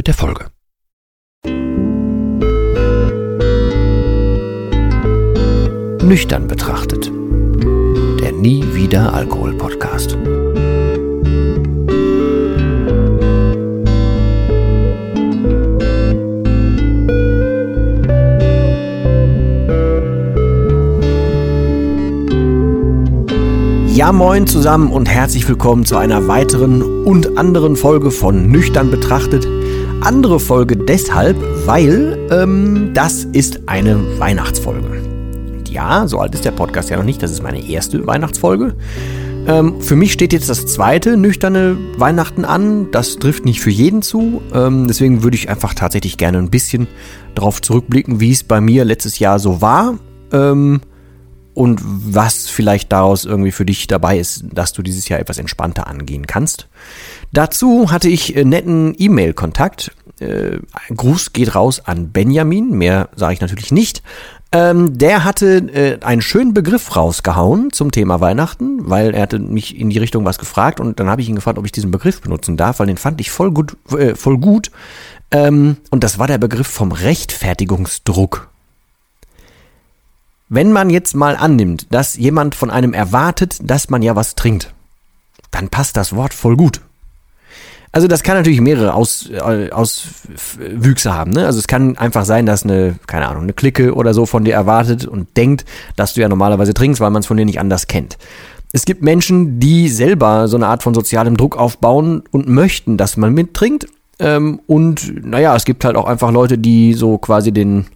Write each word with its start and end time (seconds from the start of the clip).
mit 0.00 0.06
der 0.06 0.14
Folge. 0.14 0.46
Nüchtern 6.02 6.48
betrachtet. 6.48 7.12
Der 8.22 8.32
Nie 8.32 8.64
wieder 8.72 9.12
Alkohol 9.12 9.52
Podcast. 9.58 10.16
Ja, 23.92 24.12
moin 24.12 24.46
zusammen 24.46 24.90
und 24.90 25.10
herzlich 25.10 25.46
willkommen 25.46 25.84
zu 25.84 25.98
einer 25.98 26.26
weiteren 26.26 27.04
und 27.04 27.36
anderen 27.36 27.76
Folge 27.76 28.10
von 28.10 28.50
Nüchtern 28.50 28.90
betrachtet. 28.90 29.46
Andere 30.02 30.40
Folge 30.40 30.78
deshalb, 30.78 31.36
weil 31.66 32.18
ähm, 32.30 32.92
das 32.94 33.24
ist 33.24 33.68
eine 33.68 34.18
Weihnachtsfolge. 34.18 35.02
Ja, 35.68 36.08
so 36.08 36.18
alt 36.18 36.34
ist 36.34 36.46
der 36.46 36.52
Podcast 36.52 36.88
ja 36.88 36.96
noch 36.96 37.04
nicht, 37.04 37.22
das 37.22 37.30
ist 37.30 37.42
meine 37.42 37.68
erste 37.68 38.06
Weihnachtsfolge. 38.06 38.74
Ähm, 39.46 39.80
für 39.82 39.96
mich 39.96 40.12
steht 40.12 40.32
jetzt 40.32 40.48
das 40.48 40.66
zweite 40.66 41.18
nüchterne 41.18 41.76
Weihnachten 41.98 42.46
an. 42.46 42.90
Das 42.92 43.16
trifft 43.16 43.44
nicht 43.44 43.60
für 43.60 43.70
jeden 43.70 44.00
zu. 44.00 44.40
Ähm, 44.54 44.86
deswegen 44.86 45.22
würde 45.22 45.36
ich 45.36 45.50
einfach 45.50 45.74
tatsächlich 45.74 46.16
gerne 46.16 46.38
ein 46.38 46.50
bisschen 46.50 46.86
darauf 47.34 47.60
zurückblicken, 47.60 48.20
wie 48.20 48.32
es 48.32 48.42
bei 48.42 48.60
mir 48.60 48.86
letztes 48.86 49.18
Jahr 49.18 49.38
so 49.38 49.60
war. 49.60 49.98
Ähm, 50.32 50.80
und 51.52 51.80
was 51.84 52.48
vielleicht 52.48 52.92
daraus 52.92 53.24
irgendwie 53.24 53.50
für 53.50 53.66
dich 53.66 53.86
dabei 53.86 54.18
ist, 54.18 54.44
dass 54.52 54.72
du 54.72 54.82
dieses 54.82 55.08
Jahr 55.08 55.20
etwas 55.20 55.38
entspannter 55.38 55.88
angehen 55.88 56.26
kannst. 56.26 56.68
Dazu 57.32 57.90
hatte 57.90 58.08
ich 58.08 58.34
netten 58.34 58.94
E-Mail-Kontakt. 58.96 59.92
Äh, 60.20 60.58
Gruß 60.94 61.32
geht 61.32 61.54
raus 61.54 61.82
an 61.84 62.10
Benjamin, 62.10 62.70
mehr 62.70 63.08
sage 63.16 63.34
ich 63.34 63.40
natürlich 63.40 63.72
nicht. 63.72 64.02
Ähm, 64.52 64.98
der 64.98 65.22
hatte 65.24 65.58
äh, 65.72 66.04
einen 66.04 66.22
schönen 66.22 66.54
Begriff 66.54 66.96
rausgehauen 66.96 67.72
zum 67.72 67.92
Thema 67.92 68.20
Weihnachten, 68.20 68.90
weil 68.90 69.14
er 69.14 69.22
hatte 69.22 69.38
mich 69.38 69.78
in 69.78 69.90
die 69.90 69.98
Richtung 69.98 70.24
was 70.24 70.38
gefragt 70.38 70.80
und 70.80 70.98
dann 70.98 71.08
habe 71.08 71.22
ich 71.22 71.28
ihn 71.28 71.36
gefragt, 71.36 71.58
ob 71.58 71.64
ich 71.64 71.72
diesen 71.72 71.92
Begriff 71.92 72.20
benutzen 72.20 72.56
darf, 72.56 72.80
weil 72.80 72.88
den 72.88 72.96
fand 72.96 73.20
ich 73.20 73.30
voll 73.30 73.52
gut, 73.52 73.76
äh, 73.96 74.16
voll 74.16 74.38
gut. 74.38 74.72
Ähm, 75.30 75.76
und 75.90 76.02
das 76.02 76.18
war 76.18 76.26
der 76.26 76.38
Begriff 76.38 76.66
vom 76.66 76.90
Rechtfertigungsdruck. 76.90 78.48
Wenn 80.48 80.72
man 80.72 80.90
jetzt 80.90 81.14
mal 81.14 81.36
annimmt, 81.36 81.86
dass 81.90 82.16
jemand 82.16 82.56
von 82.56 82.70
einem 82.70 82.92
erwartet, 82.92 83.58
dass 83.62 83.88
man 83.88 84.02
ja 84.02 84.16
was 84.16 84.34
trinkt, 84.34 84.74
dann 85.52 85.68
passt 85.68 85.96
das 85.96 86.16
Wort 86.16 86.34
voll 86.34 86.56
gut. 86.56 86.80
Also 87.92 88.06
das 88.06 88.22
kann 88.22 88.36
natürlich 88.36 88.60
mehrere 88.60 88.94
Aus, 88.94 89.28
äh, 89.30 89.70
Auswüchse 89.70 91.12
haben. 91.12 91.32
Ne? 91.32 91.44
Also 91.44 91.58
es 91.58 91.66
kann 91.66 91.98
einfach 91.98 92.24
sein, 92.24 92.46
dass 92.46 92.62
eine, 92.62 92.96
keine 93.06 93.28
Ahnung, 93.28 93.44
eine 93.44 93.52
Clique 93.52 93.94
oder 93.94 94.14
so 94.14 94.26
von 94.26 94.44
dir 94.44 94.54
erwartet 94.54 95.06
und 95.06 95.36
denkt, 95.36 95.64
dass 95.96 96.14
du 96.14 96.20
ja 96.20 96.28
normalerweise 96.28 96.72
trinkst, 96.72 97.00
weil 97.00 97.10
man 97.10 97.20
es 97.20 97.26
von 97.26 97.36
dir 97.36 97.44
nicht 97.44 97.58
anders 97.58 97.88
kennt. 97.88 98.16
Es 98.72 98.84
gibt 98.84 99.02
Menschen, 99.02 99.58
die 99.58 99.88
selber 99.88 100.46
so 100.46 100.56
eine 100.56 100.68
Art 100.68 100.84
von 100.84 100.94
sozialem 100.94 101.36
Druck 101.36 101.56
aufbauen 101.56 102.22
und 102.30 102.48
möchten, 102.48 102.96
dass 102.96 103.16
man 103.16 103.34
mittrinkt. 103.34 103.88
Ähm, 104.20 104.60
und 104.68 105.26
naja, 105.26 105.56
es 105.56 105.64
gibt 105.64 105.84
halt 105.84 105.96
auch 105.96 106.06
einfach 106.06 106.30
Leute, 106.30 106.58
die 106.58 106.94
so 106.94 107.18
quasi 107.18 107.50
den, 107.50 107.86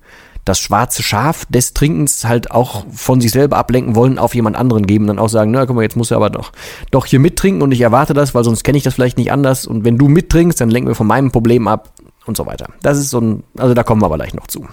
das 0.44 0.58
schwarze 0.58 1.02
Schaf 1.02 1.46
des 1.46 1.74
Trinkens 1.74 2.24
halt 2.24 2.50
auch 2.50 2.84
von 2.92 3.20
sich 3.20 3.30
selber 3.30 3.56
ablenken 3.56 3.94
wollen, 3.94 4.18
auf 4.18 4.34
jemand 4.34 4.56
anderen 4.56 4.86
geben, 4.86 5.06
dann 5.06 5.18
auch 5.18 5.28
sagen, 5.28 5.50
na 5.50 5.64
guck 5.66 5.76
mal, 5.76 5.82
jetzt 5.82 5.96
musst 5.96 6.10
du 6.10 6.16
aber 6.16 6.30
doch, 6.30 6.52
doch 6.90 7.06
hier 7.06 7.20
mittrinken 7.20 7.62
und 7.62 7.72
ich 7.72 7.80
erwarte 7.80 8.14
das, 8.14 8.34
weil 8.34 8.44
sonst 8.44 8.62
kenne 8.62 8.78
ich 8.78 8.84
das 8.84 8.94
vielleicht 8.94 9.18
nicht 9.18 9.32
anders 9.32 9.66
und 9.66 9.84
wenn 9.84 9.98
du 9.98 10.08
mittrinkst, 10.08 10.60
dann 10.60 10.70
lenken 10.70 10.88
wir 10.88 10.94
von 10.94 11.06
meinem 11.06 11.30
Problem 11.30 11.66
ab 11.66 11.90
und 12.26 12.36
so 12.36 12.46
weiter. 12.46 12.68
Das 12.82 12.98
ist 12.98 13.10
so 13.10 13.20
ein, 13.20 13.44
also 13.56 13.74
da 13.74 13.82
kommen 13.82 14.02
wir 14.02 14.06
aber 14.06 14.16
gleich 14.16 14.34
noch 14.34 14.46
zu. 14.46 14.66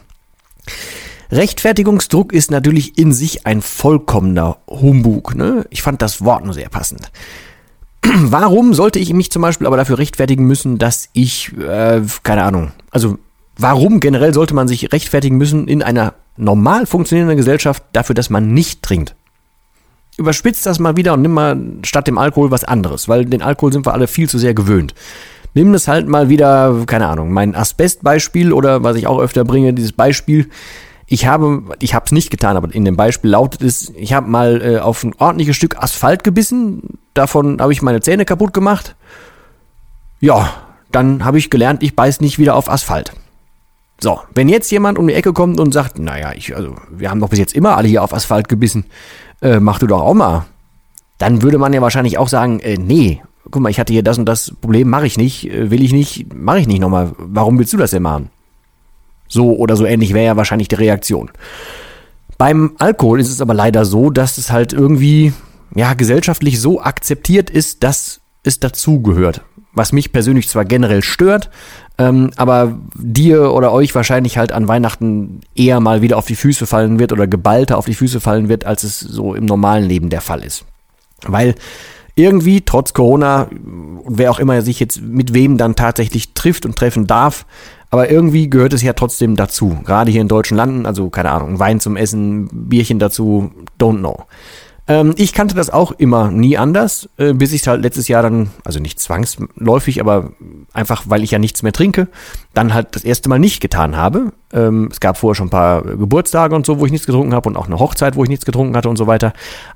Rechtfertigungsdruck 1.31 2.33
ist 2.33 2.51
natürlich 2.51 2.97
in 2.97 3.13
sich 3.13 3.45
ein 3.45 3.61
vollkommener 3.61 4.57
Humbug. 4.67 5.35
Ne? 5.35 5.65
Ich 5.69 5.81
fand 5.81 6.01
das 6.01 6.23
Wort 6.23 6.43
nur 6.43 6.53
sehr 6.53 6.67
passend. 6.67 7.09
Warum 8.03 8.73
sollte 8.73 8.99
ich 8.99 9.13
mich 9.13 9.31
zum 9.31 9.41
Beispiel 9.41 9.67
aber 9.67 9.77
dafür 9.77 9.97
rechtfertigen 9.97 10.45
müssen, 10.45 10.77
dass 10.77 11.07
ich, 11.13 11.57
äh, 11.57 12.01
keine 12.23 12.43
Ahnung, 12.43 12.71
also 12.89 13.17
Warum 13.61 13.99
generell 13.99 14.33
sollte 14.33 14.55
man 14.55 14.67
sich 14.67 14.91
rechtfertigen 14.91 15.37
müssen 15.37 15.67
in 15.67 15.83
einer 15.83 16.15
normal 16.35 16.87
funktionierenden 16.87 17.37
Gesellschaft 17.37 17.83
dafür, 17.93 18.15
dass 18.15 18.31
man 18.31 18.55
nicht 18.55 18.81
trinkt? 18.81 19.15
Überspitzt 20.17 20.65
das 20.65 20.79
mal 20.79 20.97
wieder 20.97 21.13
und 21.13 21.21
nimm 21.21 21.33
mal 21.33 21.61
statt 21.83 22.07
dem 22.07 22.17
Alkohol 22.17 22.49
was 22.49 22.63
anderes, 22.63 23.07
weil 23.07 23.23
den 23.25 23.43
Alkohol 23.43 23.71
sind 23.71 23.85
wir 23.85 23.93
alle 23.93 24.07
viel 24.07 24.27
zu 24.27 24.39
sehr 24.39 24.55
gewöhnt. 24.55 24.95
Nimm 25.53 25.73
das 25.73 25.87
halt 25.87 26.07
mal 26.07 26.27
wieder, 26.27 26.75
keine 26.87 27.05
Ahnung, 27.05 27.33
mein 27.33 27.53
Asbest-Beispiel 27.53 28.51
oder 28.51 28.83
was 28.83 28.95
ich 28.95 29.05
auch 29.05 29.19
öfter 29.19 29.43
bringe, 29.43 29.73
dieses 29.73 29.91
Beispiel. 29.91 30.49
Ich 31.05 31.27
habe, 31.27 31.61
ich 31.81 31.93
habe 31.93 32.05
es 32.05 32.11
nicht 32.11 32.31
getan, 32.31 32.57
aber 32.57 32.73
in 32.73 32.83
dem 32.83 32.97
Beispiel 32.97 33.29
lautet 33.29 33.61
es, 33.61 33.93
ich 33.95 34.13
habe 34.13 34.27
mal 34.27 34.61
äh, 34.63 34.79
auf 34.79 35.03
ein 35.03 35.13
ordentliches 35.19 35.55
Stück 35.55 35.77
Asphalt 35.77 36.23
gebissen, 36.23 36.97
davon 37.13 37.61
habe 37.61 37.73
ich 37.73 37.83
meine 37.83 38.01
Zähne 38.01 38.25
kaputt 38.25 38.53
gemacht. 38.53 38.95
Ja, 40.19 40.51
dann 40.91 41.23
habe 41.23 41.37
ich 41.37 41.51
gelernt, 41.51 41.83
ich 41.83 41.95
beiß 41.95 42.21
nicht 42.21 42.39
wieder 42.39 42.55
auf 42.55 42.67
Asphalt. 42.67 43.13
So, 44.03 44.19
wenn 44.33 44.49
jetzt 44.49 44.71
jemand 44.71 44.97
um 44.97 45.07
die 45.07 45.13
Ecke 45.13 45.31
kommt 45.31 45.59
und 45.59 45.73
sagt, 45.73 45.99
naja, 45.99 46.31
ich, 46.35 46.55
also, 46.55 46.75
wir 46.89 47.11
haben 47.11 47.19
doch 47.19 47.29
bis 47.29 47.37
jetzt 47.37 47.53
immer 47.53 47.77
alle 47.77 47.87
hier 47.87 48.03
auf 48.03 48.13
Asphalt 48.13 48.49
gebissen, 48.49 48.85
äh, 49.41 49.59
mach 49.59 49.77
du 49.77 49.85
doch 49.85 50.01
auch 50.01 50.15
mal. 50.15 50.45
Dann 51.19 51.43
würde 51.43 51.59
man 51.59 51.71
ja 51.71 51.81
wahrscheinlich 51.81 52.17
auch 52.17 52.27
sagen, 52.27 52.59
äh, 52.61 52.77
nee, 52.79 53.21
guck 53.51 53.61
mal, 53.61 53.69
ich 53.69 53.79
hatte 53.79 53.93
hier 53.93 54.01
das 54.01 54.17
und 54.17 54.25
das 54.25 54.53
Problem, 54.59 54.89
mache 54.89 55.05
ich 55.05 55.17
nicht, 55.17 55.51
äh, 55.51 55.69
will 55.69 55.83
ich 55.83 55.93
nicht, 55.93 56.33
mache 56.33 56.59
ich 56.59 56.67
nicht 56.67 56.79
nochmal. 56.79 57.11
Warum 57.19 57.59
willst 57.59 57.73
du 57.73 57.77
das 57.77 57.91
denn 57.91 58.01
machen? 58.01 58.31
So 59.27 59.55
oder 59.55 59.75
so 59.75 59.85
ähnlich 59.85 60.15
wäre 60.15 60.25
ja 60.25 60.35
wahrscheinlich 60.35 60.67
die 60.67 60.75
Reaktion. 60.75 61.29
Beim 62.39 62.71
Alkohol 62.79 63.19
ist 63.19 63.29
es 63.29 63.39
aber 63.39 63.53
leider 63.53 63.85
so, 63.85 64.09
dass 64.09 64.39
es 64.39 64.51
halt 64.51 64.73
irgendwie, 64.73 65.31
ja, 65.75 65.93
gesellschaftlich 65.93 66.59
so 66.59 66.81
akzeptiert 66.81 67.51
ist, 67.51 67.83
dass 67.83 68.19
es 68.41 68.59
dazugehört 68.59 69.43
was 69.73 69.91
mich 69.91 70.11
persönlich 70.11 70.49
zwar 70.49 70.65
generell 70.65 71.01
stört, 71.01 71.49
ähm, 71.97 72.31
aber 72.35 72.77
dir 72.95 73.53
oder 73.53 73.71
euch 73.71 73.93
wahrscheinlich 73.95 74.37
halt 74.37 74.51
an 74.51 74.67
Weihnachten 74.67 75.41
eher 75.55 75.79
mal 75.79 76.01
wieder 76.01 76.17
auf 76.17 76.25
die 76.25 76.35
Füße 76.35 76.65
fallen 76.65 76.99
wird 76.99 77.13
oder 77.13 77.27
geballter 77.27 77.77
auf 77.77 77.85
die 77.85 77.93
Füße 77.93 78.19
fallen 78.19 78.49
wird, 78.49 78.65
als 78.65 78.83
es 78.83 78.99
so 78.99 79.33
im 79.33 79.45
normalen 79.45 79.87
Leben 79.87 80.09
der 80.09 80.21
Fall 80.21 80.43
ist. 80.43 80.65
Weil 81.25 81.55
irgendwie, 82.15 82.61
trotz 82.61 82.93
Corona, 82.93 83.49
wer 84.05 84.31
auch 84.31 84.39
immer 84.39 84.61
sich 84.61 84.79
jetzt 84.79 85.01
mit 85.01 85.33
wem 85.33 85.57
dann 85.57 85.75
tatsächlich 85.75 86.33
trifft 86.33 86.65
und 86.65 86.75
treffen 86.75 87.07
darf, 87.07 87.45
aber 87.89 88.09
irgendwie 88.09 88.49
gehört 88.49 88.73
es 88.73 88.81
ja 88.81 88.93
trotzdem 88.93 89.35
dazu. 89.35 89.77
Gerade 89.85 90.11
hier 90.11 90.21
in 90.21 90.27
deutschen 90.27 90.57
Landen, 90.57 90.85
also 90.85 91.09
keine 91.09 91.31
Ahnung, 91.31 91.59
Wein 91.59 91.79
zum 91.79 91.97
Essen, 91.97 92.49
Bierchen 92.51 92.99
dazu, 92.99 93.51
don't 93.79 93.99
know. 93.99 94.25
Ähm, 94.91 95.13
ich 95.15 95.31
kannte 95.31 95.55
das 95.55 95.69
auch 95.69 95.93
immer 95.93 96.31
nie 96.31 96.57
anders, 96.57 97.07
äh, 97.15 97.31
bis 97.31 97.53
ich 97.53 97.65
halt 97.65 97.81
letztes 97.81 98.09
Jahr 98.09 98.23
dann, 98.23 98.49
also 98.65 98.81
nicht 98.81 98.99
zwangsläufig, 98.99 100.01
aber 100.01 100.33
einfach, 100.73 101.03
weil 101.07 101.23
ich 101.23 101.31
ja 101.31 101.39
nichts 101.39 101.63
mehr 101.63 101.71
trinke, 101.71 102.09
dann 102.53 102.73
halt 102.73 102.89
das 102.91 103.05
erste 103.05 103.29
Mal 103.29 103.39
nicht 103.39 103.61
getan 103.61 103.95
habe. 103.95 104.33
Ähm, 104.51 104.89
es 104.91 104.99
gab 104.99 105.17
vorher 105.17 105.35
schon 105.35 105.47
ein 105.47 105.51
paar 105.51 105.83
Geburtstage 105.83 106.53
und 106.53 106.65
so, 106.65 106.81
wo 106.81 106.85
ich 106.85 106.91
nichts 106.91 107.07
getrunken 107.07 107.33
habe 107.33 107.47
und 107.47 107.55
auch 107.55 107.67
eine 107.67 107.79
Hochzeit, 107.79 108.17
wo 108.17 108.23
ich 108.25 108.29
nichts 108.29 108.43
getrunken 108.43 108.75
hatte 108.75 108.89
und 108.89 108.97
so 108.97 109.07
weiter. 109.07 109.31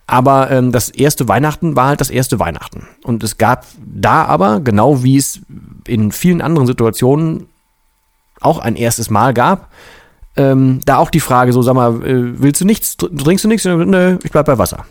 Aber 0.05 0.51
ähm, 0.51 0.73
das 0.73 0.89
erste 0.89 1.29
Weihnachten 1.29 1.77
war 1.77 1.87
halt 1.87 2.01
das 2.01 2.09
erste 2.09 2.37
Weihnachten. 2.39 2.85
Und 3.01 3.23
es 3.23 3.37
gab 3.37 3.65
da 3.79 4.25
aber, 4.25 4.59
genau 4.59 5.01
wie 5.01 5.15
es 5.15 5.39
in 5.87 6.11
vielen 6.11 6.41
anderen 6.41 6.67
Situationen 6.67 7.47
auch 8.41 8.59
ein 8.59 8.75
erstes 8.75 9.09
Mal 9.09 9.33
gab, 9.33 9.71
ähm, 10.35 10.81
da 10.83 10.97
auch 10.97 11.09
die 11.09 11.21
Frage 11.21 11.53
so, 11.53 11.61
sag 11.61 11.75
mal, 11.75 12.05
äh, 12.05 12.41
willst 12.41 12.59
du 12.59 12.65
nichts, 12.65 12.97
trinkst 12.97 13.45
du 13.45 13.47
nichts? 13.47 13.63
Nö, 13.63 14.17
ich 14.21 14.31
bleib 14.31 14.47
bei 14.47 14.57
Wasser. 14.57 14.85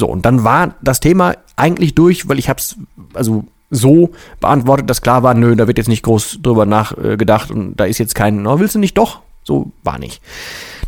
So, 0.00 0.06
und 0.06 0.24
dann 0.24 0.44
war 0.44 0.74
das 0.80 1.00
Thema 1.00 1.34
eigentlich 1.56 1.94
durch, 1.94 2.26
weil 2.26 2.38
ich 2.38 2.48
habe 2.48 2.58
es 2.58 2.76
also 3.12 3.44
so 3.70 4.10
beantwortet, 4.40 4.88
dass 4.88 5.02
klar 5.02 5.22
war, 5.22 5.34
nö, 5.34 5.54
da 5.54 5.66
wird 5.66 5.76
jetzt 5.76 5.88
nicht 5.88 6.02
groß 6.02 6.38
drüber 6.42 6.64
nachgedacht 6.64 7.50
und 7.50 7.76
da 7.76 7.84
ist 7.84 7.98
jetzt 7.98 8.14
kein, 8.14 8.46
oh, 8.46 8.58
willst 8.58 8.74
du 8.74 8.78
nicht 8.78 8.96
doch? 8.96 9.20
So 9.44 9.72
war 9.84 9.98
nicht. 9.98 10.22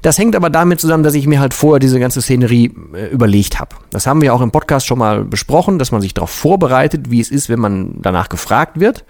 Das 0.00 0.18
hängt 0.18 0.34
aber 0.34 0.48
damit 0.48 0.80
zusammen, 0.80 1.04
dass 1.04 1.14
ich 1.14 1.26
mir 1.26 1.40
halt 1.40 1.52
vorher 1.52 1.78
diese 1.78 2.00
ganze 2.00 2.22
Szenerie 2.22 2.72
äh, 2.94 3.08
überlegt 3.08 3.60
habe. 3.60 3.76
Das 3.90 4.06
haben 4.06 4.22
wir 4.22 4.32
auch 4.32 4.40
im 4.40 4.50
Podcast 4.50 4.86
schon 4.86 4.98
mal 4.98 5.24
besprochen, 5.24 5.78
dass 5.78 5.92
man 5.92 6.00
sich 6.00 6.14
darauf 6.14 6.30
vorbereitet, 6.30 7.10
wie 7.10 7.20
es 7.20 7.30
ist, 7.30 7.50
wenn 7.50 7.60
man 7.60 8.00
danach 8.00 8.30
gefragt 8.30 8.80
wird. 8.80 9.04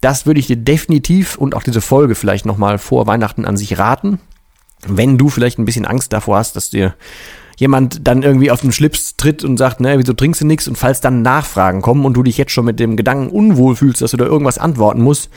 das 0.00 0.26
würde 0.26 0.40
ich 0.40 0.48
dir 0.48 0.56
definitiv 0.56 1.38
und 1.38 1.54
auch 1.54 1.62
diese 1.62 1.80
Folge 1.80 2.16
vielleicht 2.16 2.44
nochmal 2.44 2.78
vor 2.78 3.06
Weihnachten 3.06 3.44
an 3.44 3.56
sich 3.56 3.78
raten. 3.78 4.18
Wenn 4.86 5.16
du 5.16 5.28
vielleicht 5.28 5.58
ein 5.58 5.64
bisschen 5.64 5.86
Angst 5.86 6.12
davor 6.12 6.38
hast, 6.38 6.56
dass 6.56 6.70
dir 6.70 6.94
jemand 7.56 8.06
dann 8.06 8.22
irgendwie 8.22 8.50
auf 8.50 8.60
den 8.60 8.72
Schlips 8.72 9.16
tritt 9.16 9.44
und 9.44 9.56
sagt, 9.56 9.80
ne, 9.80 9.98
wieso 9.98 10.12
trinkst 10.12 10.40
du 10.40 10.46
nichts? 10.46 10.68
Und 10.68 10.76
falls 10.76 11.00
dann 11.00 11.22
Nachfragen 11.22 11.82
kommen 11.82 12.04
und 12.04 12.14
du 12.14 12.22
dich 12.22 12.38
jetzt 12.38 12.52
schon 12.52 12.64
mit 12.64 12.80
dem 12.80 12.96
Gedanken 12.96 13.28
unwohl 13.28 13.76
fühlst, 13.76 14.02
dass 14.02 14.12
du 14.12 14.16
da 14.16 14.24
irgendwas 14.24 14.58
antworten 14.58 15.02
musst, 15.02 15.30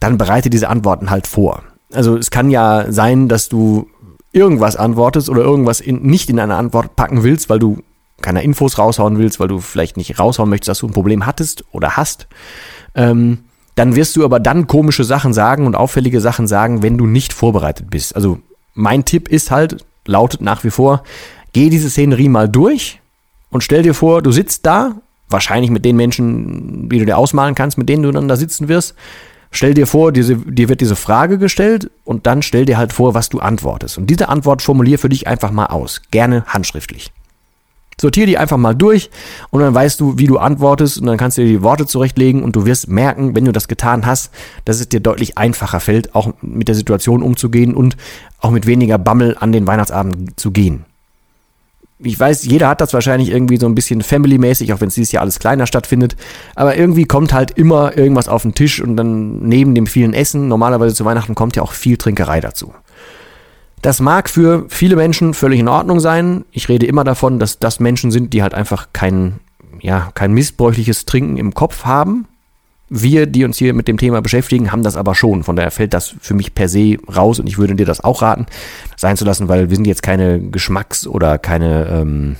dann 0.00 0.18
bereite 0.18 0.50
diese 0.50 0.68
Antworten 0.68 1.10
halt 1.10 1.26
vor. 1.26 1.62
Also 1.92 2.16
es 2.16 2.30
kann 2.30 2.50
ja 2.50 2.90
sein, 2.90 3.28
dass 3.28 3.48
du 3.48 3.88
irgendwas 4.32 4.76
antwortest 4.76 5.28
oder 5.28 5.42
irgendwas 5.42 5.80
in, 5.80 6.02
nicht 6.02 6.28
in 6.28 6.40
eine 6.40 6.56
Antwort 6.56 6.96
packen 6.96 7.22
willst, 7.22 7.48
weil 7.48 7.58
du 7.58 7.78
keine 8.20 8.42
Infos 8.42 8.78
raushauen 8.78 9.18
willst, 9.18 9.38
weil 9.38 9.48
du 9.48 9.60
vielleicht 9.60 9.96
nicht 9.96 10.18
raushauen 10.18 10.50
möchtest, 10.50 10.68
dass 10.68 10.78
du 10.78 10.88
ein 10.88 10.92
Problem 10.92 11.26
hattest 11.26 11.64
oder 11.72 11.96
hast. 11.96 12.26
Ähm, 12.94 13.40
dann 13.74 13.96
wirst 13.96 14.16
du 14.16 14.24
aber 14.24 14.40
dann 14.40 14.66
komische 14.66 15.04
Sachen 15.04 15.32
sagen 15.32 15.66
und 15.66 15.74
auffällige 15.74 16.20
Sachen 16.20 16.46
sagen, 16.46 16.82
wenn 16.82 16.96
du 16.96 17.06
nicht 17.06 17.32
vorbereitet 17.32 17.90
bist. 17.90 18.14
Also 18.14 18.38
mein 18.74 19.04
Tipp 19.04 19.28
ist 19.28 19.50
halt, 19.50 19.84
lautet 20.06 20.40
nach 20.40 20.64
wie 20.64 20.70
vor, 20.70 21.02
geh 21.54 21.70
diese 21.70 21.88
Szenerie 21.88 22.28
mal 22.28 22.48
durch 22.48 23.00
und 23.50 23.62
stell 23.62 23.82
dir 23.82 23.94
vor, 23.94 24.20
du 24.20 24.32
sitzt 24.32 24.66
da, 24.66 24.96
wahrscheinlich 25.28 25.70
mit 25.70 25.84
den 25.84 25.96
Menschen, 25.96 26.88
die 26.90 26.98
du 26.98 27.06
dir 27.06 27.16
ausmalen 27.16 27.54
kannst, 27.54 27.78
mit 27.78 27.88
denen 27.88 28.02
du 28.02 28.12
dann 28.12 28.28
da 28.28 28.36
sitzen 28.36 28.68
wirst. 28.68 28.94
Stell 29.50 29.72
dir 29.72 29.86
vor, 29.86 30.10
diese, 30.12 30.36
dir 30.36 30.68
wird 30.68 30.80
diese 30.80 30.96
Frage 30.96 31.38
gestellt 31.38 31.90
und 32.02 32.26
dann 32.26 32.42
stell 32.42 32.64
dir 32.64 32.76
halt 32.76 32.92
vor, 32.92 33.14
was 33.14 33.28
du 33.28 33.38
antwortest. 33.38 33.96
Und 33.96 34.10
diese 34.10 34.28
Antwort 34.28 34.62
formulier 34.62 34.98
für 34.98 35.08
dich 35.08 35.28
einfach 35.28 35.52
mal 35.52 35.66
aus. 35.66 36.02
Gerne 36.10 36.44
handschriftlich. 36.46 37.12
Sortier 38.00 38.26
die 38.26 38.36
einfach 38.36 38.56
mal 38.56 38.74
durch 38.74 39.10
und 39.50 39.60
dann 39.60 39.72
weißt 39.72 40.00
du, 40.00 40.18
wie 40.18 40.26
du 40.26 40.38
antwortest 40.38 40.98
und 40.98 41.06
dann 41.06 41.16
kannst 41.16 41.38
du 41.38 41.42
dir 41.42 41.48
die 41.48 41.62
Worte 41.62 41.86
zurechtlegen 41.86 42.42
und 42.42 42.56
du 42.56 42.66
wirst 42.66 42.88
merken, 42.88 43.36
wenn 43.36 43.44
du 43.44 43.52
das 43.52 43.68
getan 43.68 44.04
hast, 44.04 44.32
dass 44.64 44.80
es 44.80 44.88
dir 44.88 44.98
deutlich 44.98 45.38
einfacher 45.38 45.78
fällt, 45.78 46.16
auch 46.16 46.34
mit 46.42 46.66
der 46.66 46.74
Situation 46.74 47.22
umzugehen 47.22 47.72
und 47.72 47.96
auch 48.40 48.50
mit 48.50 48.66
weniger 48.66 48.98
Bammel 48.98 49.36
an 49.38 49.52
den 49.52 49.68
Weihnachtsabend 49.68 50.38
zu 50.40 50.50
gehen 50.50 50.84
ich 51.98 52.18
weiß, 52.18 52.44
jeder 52.44 52.68
hat 52.68 52.80
das 52.80 52.92
wahrscheinlich 52.92 53.30
irgendwie 53.30 53.56
so 53.56 53.66
ein 53.66 53.74
bisschen 53.74 54.02
family-mäßig, 54.02 54.72
auch 54.72 54.80
wenn 54.80 54.88
es 54.88 54.94
dieses 54.94 55.12
Jahr 55.12 55.22
alles 55.22 55.38
kleiner 55.38 55.66
stattfindet. 55.66 56.16
Aber 56.54 56.76
irgendwie 56.76 57.04
kommt 57.04 57.32
halt 57.32 57.52
immer 57.52 57.96
irgendwas 57.96 58.28
auf 58.28 58.42
den 58.42 58.54
Tisch 58.54 58.80
und 58.80 58.96
dann 58.96 59.38
neben 59.40 59.74
dem 59.74 59.86
vielen 59.86 60.12
Essen, 60.12 60.48
normalerweise 60.48 60.94
zu 60.94 61.04
Weihnachten 61.04 61.34
kommt 61.34 61.56
ja 61.56 61.62
auch 61.62 61.72
viel 61.72 61.96
Trinkerei 61.96 62.40
dazu. 62.40 62.74
Das 63.80 64.00
mag 64.00 64.30
für 64.30 64.64
viele 64.68 64.96
Menschen 64.96 65.34
völlig 65.34 65.60
in 65.60 65.68
Ordnung 65.68 66.00
sein. 66.00 66.44
Ich 66.50 66.68
rede 66.68 66.86
immer 66.86 67.04
davon, 67.04 67.38
dass 67.38 67.58
das 67.58 67.80
Menschen 67.80 68.10
sind, 68.10 68.32
die 68.32 68.42
halt 68.42 68.54
einfach 68.54 68.88
kein, 68.92 69.40
ja, 69.80 70.10
kein 70.14 70.32
missbräuchliches 70.32 71.04
Trinken 71.04 71.36
im 71.36 71.54
Kopf 71.54 71.84
haben. 71.84 72.26
Wir, 72.88 73.26
die 73.26 73.44
uns 73.44 73.56
hier 73.56 73.72
mit 73.74 73.88
dem 73.88 73.98
Thema 73.98 74.20
beschäftigen, 74.20 74.70
haben 74.70 74.82
das 74.82 74.96
aber 74.96 75.14
schon. 75.14 75.42
Von 75.42 75.56
daher 75.56 75.70
fällt 75.70 75.94
das 75.94 76.14
für 76.20 76.34
mich 76.34 76.54
per 76.54 76.68
se 76.68 76.98
raus 77.14 77.40
und 77.40 77.46
ich 77.46 77.58
würde 77.58 77.74
dir 77.74 77.86
das 77.86 78.02
auch 78.02 78.22
raten, 78.22 78.46
sein 78.96 79.16
zu 79.16 79.24
lassen, 79.24 79.48
weil 79.48 79.70
wir 79.70 79.76
sind 79.76 79.86
jetzt 79.86 80.02
keine 80.02 80.40
Geschmacks- 80.40 81.06
oder 81.06 81.38
keine 81.38 81.88
ähm, 81.88 82.36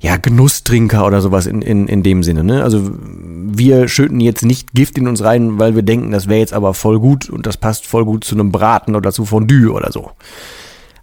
ja, 0.00 0.16
Genusstrinker 0.16 1.04
oder 1.06 1.20
sowas 1.20 1.46
in, 1.46 1.60
in, 1.60 1.88
in 1.88 2.02
dem 2.02 2.22
Sinne. 2.22 2.44
Ne? 2.44 2.62
Also 2.62 2.92
wir 2.92 3.88
schütten 3.88 4.20
jetzt 4.20 4.44
nicht 4.44 4.72
Gift 4.72 4.96
in 4.96 5.08
uns 5.08 5.24
rein, 5.24 5.58
weil 5.58 5.74
wir 5.74 5.82
denken, 5.82 6.12
das 6.12 6.28
wäre 6.28 6.38
jetzt 6.38 6.52
aber 6.52 6.72
voll 6.72 7.00
gut 7.00 7.28
und 7.28 7.46
das 7.46 7.56
passt 7.56 7.86
voll 7.86 8.04
gut 8.04 8.22
zu 8.22 8.36
einem 8.36 8.52
Braten 8.52 8.94
oder 8.94 9.10
zu 9.12 9.24
Fondue 9.24 9.72
oder 9.72 9.90
so. 9.90 10.12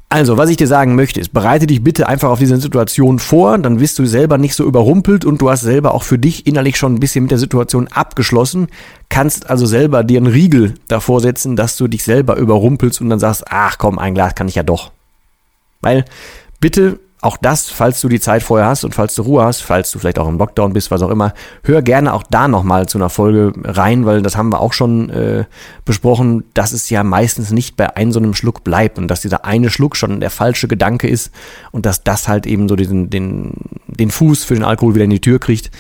Also, 0.08 0.38
was 0.38 0.50
ich 0.50 0.58
dir 0.58 0.68
sagen 0.68 0.96
möchte, 0.96 1.20
ist, 1.20 1.34
bereite 1.34 1.66
dich 1.66 1.84
bitte 1.84 2.08
einfach 2.08 2.30
auf 2.30 2.40
diese 2.40 2.58
Situation 2.58 3.18
vor, 3.18 3.58
dann 3.58 3.78
bist 3.78 3.98
du 3.98 4.06
selber 4.06 4.38
nicht 4.38 4.56
so 4.56 4.64
überrumpelt 4.64 5.26
und 5.26 5.42
du 5.42 5.50
hast 5.50 5.62
selber 5.62 5.94
auch 5.94 6.04
für 6.04 6.20
dich 6.20 6.46
innerlich 6.46 6.78
schon 6.78 6.94
ein 6.94 7.00
bisschen 7.00 7.24
mit 7.24 7.32
der 7.32 7.40
Situation 7.40 7.88
abgeschlossen, 7.88 8.68
kannst 9.10 9.50
also 9.50 9.66
selber 9.66 10.04
dir 10.04 10.20
einen 10.20 10.28
Riegel 10.28 10.76
davor 10.88 11.22
setzen, 11.22 11.56
dass 11.56 11.76
du 11.76 11.88
dich 11.88 12.04
selber 12.04 12.38
überrumpelst 12.38 13.02
und 13.02 13.10
dann 13.10 13.20
sagst, 13.20 13.46
ach 13.50 13.78
komm, 13.78 13.98
ein 13.98 14.14
Glas 14.14 14.36
kann 14.36 14.48
ich 14.48 14.56
ja 14.56 14.64
doch. 14.64 14.92
Weil, 15.82 16.06
bitte 16.60 17.00
auch 17.26 17.38
das, 17.38 17.70
falls 17.70 18.00
du 18.02 18.08
die 18.08 18.20
Zeit 18.20 18.44
vorher 18.44 18.68
hast 18.68 18.84
und 18.84 18.94
falls 18.94 19.16
du 19.16 19.24
Ruhe 19.24 19.44
hast, 19.44 19.62
falls 19.62 19.92
du 19.92 20.00
vielleicht 20.00 20.20
auch 20.20 20.28
im 20.28 20.38
Lockdown 20.38 20.74
bist, 20.74 20.92
was 20.92 21.02
auch 21.02 21.10
immer, 21.10 21.34
hör 21.64 21.82
gerne 21.82 22.14
auch 22.14 22.24
da 22.30 22.48
nochmal 22.48 22.88
zu 22.88 22.98
einer 22.98 23.10
Folge 23.10 23.52
rein, 23.64 24.06
weil 24.06 24.22
das 24.22 24.38
haben 24.38 24.50
wir 24.50 24.62
auch 24.62 24.74
schon 24.74 25.10
äh, 25.10 25.46
besprochen, 25.86 26.44
dass 26.54 26.72
es 26.72 26.90
ja 26.90 27.04
meistens 27.04 27.52
nicht 27.52 27.76
bei 27.76 27.96
einem 27.96 28.12
so 28.12 28.20
einem 28.20 28.36
Schluck 28.36 28.64
bleibt 28.64 28.98
und 28.98 29.08
dass 29.08 29.22
dieser 29.22 29.44
eine 29.44 29.70
Schluck 29.70 29.96
schon 29.96 30.20
der 30.20 30.30
falsche 30.30 30.68
Gedanke 30.68 31.08
ist 31.08 31.32
und 31.72 31.86
dass 31.86 32.04
das 32.04 32.28
halt 32.28 32.46
eben 32.46 32.70
so 32.70 32.76
diesen, 32.76 33.10
den, 33.10 33.54
den 33.88 34.12
Fuß 34.12 34.44
für 34.44 34.54
den 34.54 34.64
Alkohol 34.64 34.96
wieder 34.96 35.06
in 35.06 35.10
die 35.10 35.22
Tür 35.22 35.40
kriegt. 35.40 35.72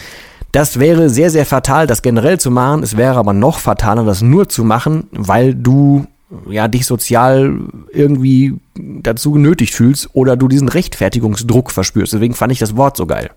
Das 0.51 0.79
wäre 0.79 1.09
sehr, 1.09 1.29
sehr 1.29 1.45
fatal, 1.45 1.85
das 1.85 2.01
generell 2.01 2.39
zu 2.39 2.49
machen. 2.49 2.81
Es 2.81 2.97
wäre 2.97 3.17
aber 3.17 3.33
noch 3.33 3.59
fataler, 3.59 4.05
das 4.05 4.21
nur 4.21 4.47
zu 4.49 4.63
machen, 4.63 5.07
weil 5.11 5.53
du 5.53 6.07
ja, 6.49 6.67
dich 6.67 6.85
sozial 6.85 7.59
irgendwie 7.91 8.55
dazu 8.75 9.31
genötigt 9.31 9.73
fühlst 9.73 10.09
oder 10.13 10.35
du 10.35 10.47
diesen 10.47 10.69
Rechtfertigungsdruck 10.69 11.71
verspürst. 11.71 12.13
Deswegen 12.13 12.33
fand 12.33 12.51
ich 12.51 12.59
das 12.59 12.75
Wort 12.75 12.97
so 12.97 13.05
geil. 13.05 13.31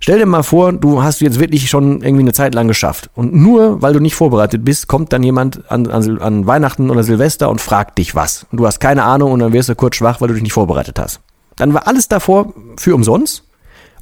Stell 0.00 0.18
dir 0.18 0.26
mal 0.26 0.42
vor, 0.42 0.72
du 0.72 1.02
hast 1.02 1.20
jetzt 1.20 1.38
wirklich 1.38 1.70
schon 1.70 2.02
irgendwie 2.02 2.24
eine 2.24 2.32
Zeit 2.32 2.54
lang 2.54 2.66
geschafft. 2.66 3.08
Und 3.14 3.34
nur 3.34 3.82
weil 3.82 3.92
du 3.92 4.00
nicht 4.00 4.16
vorbereitet 4.16 4.64
bist, 4.64 4.88
kommt 4.88 5.12
dann 5.12 5.22
jemand 5.22 5.70
an, 5.70 5.86
an, 5.86 6.18
an 6.18 6.46
Weihnachten 6.46 6.90
oder 6.90 7.04
Silvester 7.04 7.48
und 7.48 7.60
fragt 7.60 7.98
dich 7.98 8.16
was. 8.16 8.46
Und 8.50 8.58
du 8.58 8.66
hast 8.66 8.80
keine 8.80 9.04
Ahnung 9.04 9.30
und 9.30 9.38
dann 9.38 9.52
wirst 9.52 9.68
du 9.68 9.76
kurz 9.76 9.94
schwach, 9.94 10.20
weil 10.20 10.26
du 10.26 10.34
dich 10.34 10.42
nicht 10.42 10.54
vorbereitet 10.54 10.98
hast. 10.98 11.20
Dann 11.54 11.72
war 11.72 11.86
alles 11.86 12.08
davor 12.08 12.52
für 12.76 12.96
umsonst. 12.96 13.44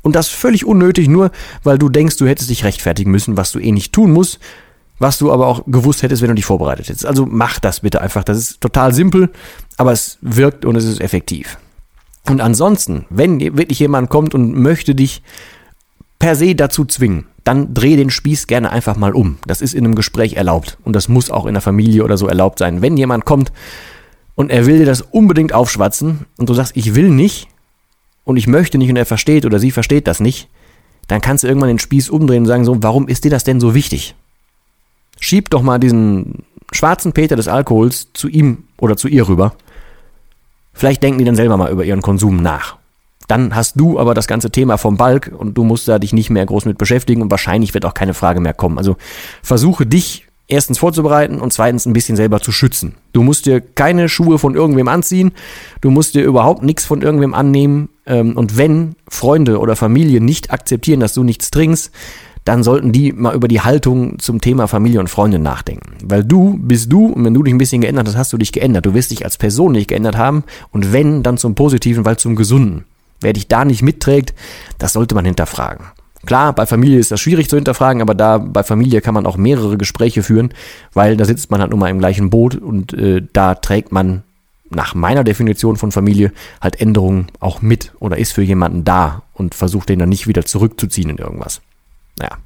Und 0.03 0.17
das 0.17 0.29
völlig 0.29 0.65
unnötig, 0.65 1.09
nur 1.09 1.31
weil 1.65 1.77
du 1.77 1.91
denkst, 1.91 2.17
du 2.17 2.27
hättest 2.27 2.49
dich 2.49 2.65
rechtfertigen 2.65 3.11
müssen, 3.11 3.37
was 3.37 3.53
du 3.53 3.59
eh 3.59 3.71
nicht 3.71 3.93
tun 3.93 4.11
musst 4.13 4.41
was 5.01 5.19
du 5.19 5.33
aber 5.33 5.49
auch 5.49 5.63
gewusst 5.67 6.03
hättest, 6.03 6.23
wenn 6.23 6.29
du 6.29 6.35
dich 6.37 6.45
vorbereitet 6.45 6.89
hättest. 6.89 7.07
Also 7.07 7.27
mach 7.27 7.59
das 7.59 7.81
bitte 7.81 8.01
einfach. 8.01 8.23
Das 8.23 8.39
ist 8.39 8.61
total 8.61 8.95
simpel, 8.95 9.31
aber 9.77 9.93
es 9.93 10.19
wirkt 10.21 10.65
und 10.65 10.77
es 10.77 10.85
ist 10.85 11.01
effektiv. 11.01 11.59
Und 12.27 12.41
ansonsten, 12.41 13.07
wenn 13.09 13.41
wirklich 13.41 13.81
jemand 13.81 14.11
kommt 14.11 14.35
und 14.35 14.55
möchte 14.55 14.95
dich 14.95 15.23
per 16.19 16.37
se 16.37 16.55
dazu 16.55 16.85
zwingen, 16.85 17.27
dann 17.45 17.73
dreh 17.73 17.97
den 17.97 18.11
Spieß 18.11 18.47
gerne 18.47 18.71
einfach 18.71 18.97
mal 18.97 19.15
um. 19.15 19.39
Das 19.47 19.63
ist 19.63 19.73
in 19.73 19.87
einem 19.87 19.95
Gespräch 19.95 20.35
erlaubt 20.35 20.77
und 20.85 20.95
das 20.95 21.09
muss 21.09 21.31
auch 21.31 21.47
in 21.47 21.55
der 21.55 21.63
Familie 21.63 22.05
oder 22.05 22.19
so 22.19 22.29
erlaubt 22.29 22.59
sein. 22.59 22.83
Wenn 22.83 22.99
jemand 22.99 23.25
kommt 23.25 23.53
und 24.35 24.51
er 24.51 24.67
will 24.67 24.79
dir 24.79 24.87
das 24.87 25.01
unbedingt 25.01 25.55
aufschwatzen 25.55 26.27
und 26.37 26.51
du 26.51 26.55
sagst, 26.55 26.77
ich 26.77 26.95
will 26.95 27.09
nicht 27.09 27.49
und 28.25 28.37
ich 28.37 28.47
möchte 28.47 28.77
nicht 28.77 28.91
und 28.91 28.97
er 28.97 29.07
versteht 29.07 29.47
oder 29.47 29.59
sie 29.59 29.71
versteht 29.71 30.07
das 30.07 30.21
nicht, 30.21 30.51
dann 31.09 31.23
kannst 31.23 31.43
du 31.43 31.49
irgendwann 31.49 31.71
den 31.71 31.79
Spieß 31.79 32.11
umdrehen 32.11 32.43
und 32.43 32.49
sagen 32.49 32.67
so, 32.67 32.83
warum 32.83 33.09
ist 33.09 33.25
dir 33.25 33.31
das 33.31 33.45
denn 33.45 33.59
so 33.59 33.75
wichtig? 33.75 34.15
Schieb 35.21 35.51
doch 35.51 35.63
mal 35.63 35.79
diesen 35.79 36.45
schwarzen 36.73 37.13
Peter 37.13 37.37
des 37.37 37.47
Alkohols 37.47 38.09
zu 38.13 38.29
ihm 38.29 38.65
oder 38.79 38.97
zu 38.97 39.07
ihr 39.07 39.29
rüber. 39.29 39.55
Vielleicht 40.73 41.03
denken 41.03 41.19
die 41.19 41.25
dann 41.25 41.37
selber 41.37 41.57
mal 41.57 41.71
über 41.71 41.85
ihren 41.85 42.03
Konsum 42.03 42.43
nach. 42.43 42.79
Dann 43.29 43.55
hast 43.55 43.79
du 43.79 43.99
aber 44.01 44.15
das 44.15 44.27
ganze 44.27 44.51
Thema 44.51 44.77
vom 44.77 44.97
Balk 44.97 45.31
und 45.37 45.57
du 45.57 45.63
musst 45.63 45.87
da 45.87 45.99
dich 45.99 46.13
nicht 46.13 46.31
mehr 46.31 46.45
groß 46.45 46.65
mit 46.65 46.79
beschäftigen 46.79 47.23
und 47.23 47.31
wahrscheinlich 47.31 47.75
wird 47.75 47.85
auch 47.85 47.95
keine 47.95 48.15
Frage 48.15 48.41
mehr 48.41 48.55
kommen. 48.55 48.79
Also 48.79 48.97
versuche 49.43 49.87
dich 49.87 50.27
erstens 50.49 50.79
vorzubereiten 50.79 51.41
und 51.41 51.53
zweitens 51.53 51.87
ein 51.87 51.93
bisschen 51.93 52.17
selber 52.17 52.41
zu 52.41 52.51
schützen. 52.51 52.95
Du 53.13 53.23
musst 53.23 53.47
dir 53.47 53.61
keine 53.61 54.09
Schuhe 54.09 54.39
von 54.39 54.55
irgendwem 54.55 54.89
anziehen, 54.89 55.33
du 55.81 55.91
musst 55.91 56.15
dir 56.15 56.25
überhaupt 56.25 56.65
nichts 56.65 56.85
von 56.85 57.03
irgendwem 57.03 57.35
annehmen 57.35 57.89
ähm, 58.05 58.37
und 58.37 58.57
wenn 58.57 58.97
Freunde 59.09 59.61
oder 59.61 59.77
Familie 59.77 60.21
nicht 60.21 60.51
akzeptieren, 60.51 61.01
dass 61.01 61.15
du 61.15 61.23
nichts 61.23 61.51
trinkst, 61.51 61.93
dann 62.45 62.63
sollten 62.63 62.93
die 62.93 63.13
mal 63.13 63.35
über 63.35 63.49
die 63.49 63.61
Haltung 63.61 64.19
zum 64.19 64.41
Thema 64.41 64.67
Familie 64.67 65.01
und 65.01 65.09
Freunde 65.09 65.39
nachdenken. 65.39 65.93
Weil 66.05 66.25
du 66.25 66.59
bist 66.61 66.93
du 66.93 67.07
und 67.07 67.25
wenn 67.25 67.35
du 67.35 67.43
dich 67.43 67.55
ein 67.55 67.59
bisschen 67.59 67.81
geändert 67.81 68.09
hast, 68.09 68.17
hast 68.17 68.33
du 68.33 68.39
dich 68.39 68.53
geändert. 68.53 68.87
Du 68.87 68.95
wirst 68.95 69.11
dich 69.11 69.25
als 69.25 69.37
Person 69.37 69.73
nicht 69.73 69.89
geändert 69.89 70.17
haben 70.17 70.45
und 70.71 70.93
wenn, 70.93 71.23
dann 71.23 71.39
zum 71.39 71.55
Positiven, 71.55 72.05
weil 72.05 72.17
zum 72.17 72.37
Gesunden. 72.37 72.85
Wer 73.21 73.35
dich 73.35 73.49
da 73.49 73.65
nicht 73.65 73.83
mitträgt, 73.83 74.35
das 74.79 74.95
sollte 74.95 75.15
man 75.15 75.27
hinterfragen. 75.27 75.87
Klar, 76.27 76.55
bei 76.55 76.67
Familie 76.67 76.99
ist 76.99 77.11
das 77.11 77.21
schwierig 77.21 77.49
zu 77.49 77.57
hinterfragen, 77.57 78.03
aber 78.03 78.15
da 78.15 78.39
bei 78.39 78.63
Familie 78.63 79.01
kann 79.01 79.15
man 79.15 79.27
auch 79.27 79.37
mehrere 79.37 79.79
Gespräche 79.79 80.23
führen, 80.23 80.53
weil 80.93 81.17
da 81.17 81.25
sitzt 81.25 81.51
man 81.51 81.61
halt 81.61 81.71
nun 81.71 81.81
mal 81.81 81.91
im 81.91 81.99
gleichen 81.99 82.31
Boot 82.31 82.57
und 82.57 82.93
äh, 82.93 83.23
da 83.33 83.55
trägt 83.55 83.91
man 83.91 84.23
nach 84.69 84.95
meiner 84.95 85.25
Definition 85.25 85.77
von 85.77 85.93
Familie 85.93 86.33
halt 86.61 86.81
Änderungen 86.81 87.29
auch 87.41 87.63
mit 87.63 87.93
oder 88.01 88.19
ist 88.19 88.33
für 88.33 88.43
jemanden 88.43 88.85
da 88.85 89.23
und 89.35 89.55
versucht 89.55 89.89
den 89.89 89.99
dann 89.99 90.09
nicht 90.09 90.29
wieder 90.29 90.45
zurückzuziehen 90.45 91.11
in 91.11 91.19
irgendwas. 91.19 91.61
Naja, 92.21 92.37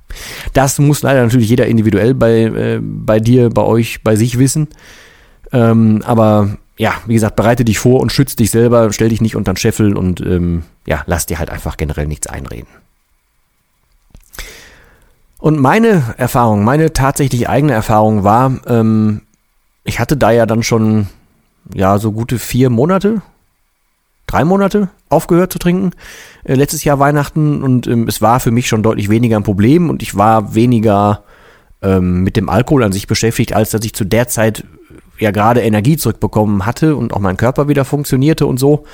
das 0.53 0.79
muss 0.79 1.03
leider 1.03 1.23
natürlich 1.23 1.49
jeder 1.49 1.67
individuell 1.67 2.15
bei, 2.15 2.43
äh, 2.43 2.81
bei 2.81 3.19
dir, 3.19 3.51
bei 3.51 3.63
euch, 3.63 4.03
bei 4.05 4.15
sich 4.15 4.39
wissen. 4.39 4.69
Ähm, 5.53 6.03
aber 6.07 6.57
ja, 6.77 6.95
wie 7.07 7.15
gesagt, 7.15 7.37
bereite 7.37 7.65
dich 7.65 7.79
vor 7.79 8.01
und 8.01 8.13
schütze 8.13 8.37
dich 8.37 8.51
selber, 8.51 8.93
stell 8.93 9.09
dich 9.09 9.21
nicht 9.21 9.37
unter 9.37 9.53
den 9.53 9.57
Scheffel 9.57 9.97
und 9.97 10.21
ähm, 10.21 10.63
ja, 10.87 11.03
lass 11.07 11.27
dir 11.27 11.39
halt 11.39 11.51
einfach 11.51 11.77
generell 11.77 12.07
nichts 12.07 12.27
einreden. 12.29 12.69
Und 15.39 15.59
meine 15.59 16.15
Erfahrung, 16.17 16.65
meine 16.65 16.93
tatsächlich 16.93 17.49
eigene 17.49 17.73
Erfahrung 17.73 18.25
war, 18.25 18.61
ähm, 18.67 19.23
ich 19.83 19.99
hatte 19.99 20.17
da 20.17 20.31
ja 20.31 20.47
dann 20.47 20.63
schon 20.63 21.09
ja 21.75 21.99
so 21.99 22.13
gute 22.13 22.39
vier 22.39 22.71
Monate, 22.71 23.23
drei 24.27 24.45
Monate 24.45 24.89
aufgehört 25.09 25.53
zu 25.53 25.59
trinken, 25.59 25.93
äh, 26.45 26.55
letztes 26.55 26.85
Jahr 26.85 26.99
Weihnachten 26.99 27.63
und 27.63 27.87
ähm, 27.87 28.09
es 28.09 28.23
war 28.23 28.41
für 28.41 28.51
mich 28.51 28.69
schon 28.69 28.83
deutlich 28.83 29.09
weniger 29.09 29.37
ein 29.37 29.43
Problem 29.43 29.91
und 29.91 30.03
ich 30.03 30.17
war 30.17 30.55
weniger 30.55 31.25
ähm, 31.83 32.23
mit 32.23 32.37
dem 32.37 32.49
Alkohol 32.49 32.85
an 32.85 32.93
sich 32.93 33.07
beschäftigt, 33.07 33.53
als 33.53 33.71
dass 33.71 33.85
ich 33.85 33.95
zu 33.95 34.05
der 34.05 34.29
Zeit 34.29 34.65
ja 35.19 35.31
gerade 35.31 35.63
Energie 35.63 35.97
zurückbekommen 35.97 36.67
hatte 36.67 36.97
und 36.97 37.13
auch 37.13 37.21
mein 37.21 37.37
Körper 37.37 37.69
wieder 37.69 37.85
funktionierte 37.85 38.47
und 38.47 38.59
so. 38.59 38.85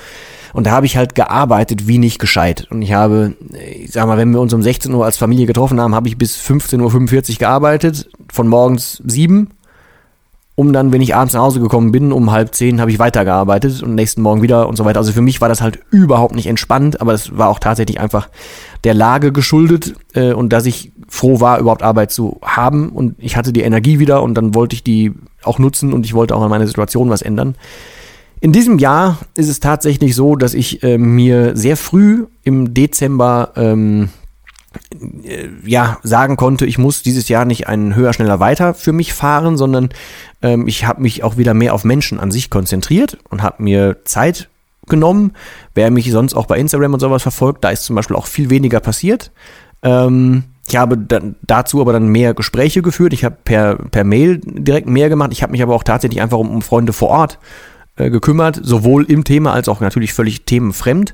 Und 0.53 0.67
da 0.67 0.71
habe 0.71 0.85
ich 0.85 0.97
halt 0.97 1.15
gearbeitet 1.15 1.87
wie 1.87 1.97
nicht 1.97 2.19
gescheit. 2.19 2.67
Und 2.69 2.81
ich 2.81 2.91
habe, 2.91 3.33
ich 3.81 3.91
sag 3.91 4.05
mal, 4.05 4.17
wenn 4.17 4.31
wir 4.31 4.41
uns 4.41 4.53
um 4.53 4.61
16 4.61 4.93
Uhr 4.93 5.05
als 5.05 5.17
Familie 5.17 5.45
getroffen 5.45 5.79
haben, 5.79 5.95
habe 5.95 6.09
ich 6.09 6.17
bis 6.17 6.37
15.45 6.37 7.31
Uhr 7.31 7.37
gearbeitet, 7.37 8.09
von 8.31 8.47
morgens 8.47 9.01
sieben 9.05 9.51
um 10.61 10.73
dann, 10.73 10.93
wenn 10.93 11.01
ich 11.01 11.15
abends 11.15 11.33
nach 11.33 11.41
Hause 11.41 11.59
gekommen 11.59 11.91
bin, 11.91 12.11
um 12.11 12.31
halb 12.31 12.53
zehn, 12.53 12.79
habe 12.79 12.91
ich 12.91 12.99
weitergearbeitet 12.99 13.81
und 13.81 13.95
nächsten 13.95 14.21
Morgen 14.21 14.43
wieder 14.43 14.69
und 14.69 14.75
so 14.75 14.85
weiter. 14.85 14.99
Also 14.99 15.11
für 15.11 15.23
mich 15.23 15.41
war 15.41 15.49
das 15.49 15.59
halt 15.59 15.79
überhaupt 15.89 16.35
nicht 16.35 16.45
entspannt, 16.45 17.01
aber 17.01 17.15
es 17.15 17.35
war 17.35 17.49
auch 17.49 17.57
tatsächlich 17.57 17.99
einfach 17.99 18.29
der 18.83 18.93
Lage 18.93 19.31
geschuldet 19.31 19.95
äh, 20.13 20.33
und 20.33 20.53
dass 20.53 20.67
ich 20.67 20.91
froh 21.07 21.39
war, 21.39 21.57
überhaupt 21.57 21.81
Arbeit 21.81 22.11
zu 22.11 22.39
haben 22.43 22.89
und 22.89 23.15
ich 23.17 23.37
hatte 23.37 23.51
die 23.51 23.61
Energie 23.61 23.97
wieder 23.97 24.21
und 24.21 24.35
dann 24.35 24.53
wollte 24.53 24.75
ich 24.75 24.83
die 24.83 25.13
auch 25.43 25.57
nutzen 25.57 25.93
und 25.93 26.05
ich 26.05 26.13
wollte 26.13 26.35
auch 26.35 26.43
an 26.43 26.51
meiner 26.51 26.67
Situation 26.67 27.09
was 27.09 27.23
ändern. 27.23 27.55
In 28.39 28.51
diesem 28.51 28.77
Jahr 28.77 29.17
ist 29.35 29.49
es 29.49 29.61
tatsächlich 29.61 30.15
so, 30.15 30.35
dass 30.35 30.53
ich 30.53 30.83
äh, 30.83 30.99
mir 30.99 31.57
sehr 31.57 31.75
früh 31.75 32.27
im 32.43 32.75
Dezember 32.75 33.53
ähm, 33.55 34.03
äh, 34.03 34.20
ja 35.65 35.97
sagen 36.03 36.37
konnte, 36.37 36.65
ich 36.65 36.77
muss 36.77 37.03
dieses 37.03 37.27
Jahr 37.27 37.45
nicht 37.45 37.67
einen 37.67 37.95
höher, 37.95 38.13
schneller, 38.13 38.39
weiter 38.39 38.73
für 38.73 38.93
mich 38.93 39.13
fahren, 39.13 39.57
sondern 39.57 39.89
ähm, 40.41 40.67
ich 40.67 40.85
habe 40.85 41.01
mich 41.01 41.23
auch 41.23 41.37
wieder 41.37 41.53
mehr 41.53 41.73
auf 41.73 41.83
Menschen 41.83 42.19
an 42.19 42.31
sich 42.31 42.49
konzentriert 42.49 43.17
und 43.29 43.43
habe 43.43 43.63
mir 43.63 43.97
Zeit 44.05 44.49
genommen. 44.87 45.33
Wer 45.73 45.91
mich 45.91 46.11
sonst 46.11 46.33
auch 46.33 46.45
bei 46.45 46.57
Instagram 46.57 46.93
und 46.93 46.99
sowas 46.99 47.23
verfolgt, 47.23 47.63
da 47.63 47.69
ist 47.69 47.83
zum 47.83 47.95
Beispiel 47.95 48.15
auch 48.15 48.27
viel 48.27 48.49
weniger 48.49 48.79
passiert. 48.79 49.31
Ähm, 49.83 50.43
ich 50.67 50.75
habe 50.77 50.97
dann 50.97 51.35
dazu 51.41 51.81
aber 51.81 51.91
dann 51.91 52.07
mehr 52.07 52.33
Gespräche 52.33 52.81
geführt. 52.81 53.13
Ich 53.13 53.25
habe 53.25 53.35
per, 53.43 53.75
per 53.75 54.03
Mail 54.03 54.39
direkt 54.43 54.87
mehr 54.87 55.09
gemacht. 55.09 55.31
Ich 55.33 55.43
habe 55.43 55.51
mich 55.51 55.61
aber 55.61 55.75
auch 55.75 55.83
tatsächlich 55.83 56.21
einfach 56.21 56.37
um, 56.37 56.49
um 56.49 56.61
Freunde 56.61 56.93
vor 56.93 57.09
Ort 57.09 57.39
äh, 57.97 58.09
gekümmert, 58.09 58.59
sowohl 58.61 59.03
im 59.05 59.23
Thema 59.23 59.53
als 59.53 59.67
auch 59.67 59.81
natürlich 59.81 60.13
völlig 60.13 60.45
themenfremd. 60.45 61.13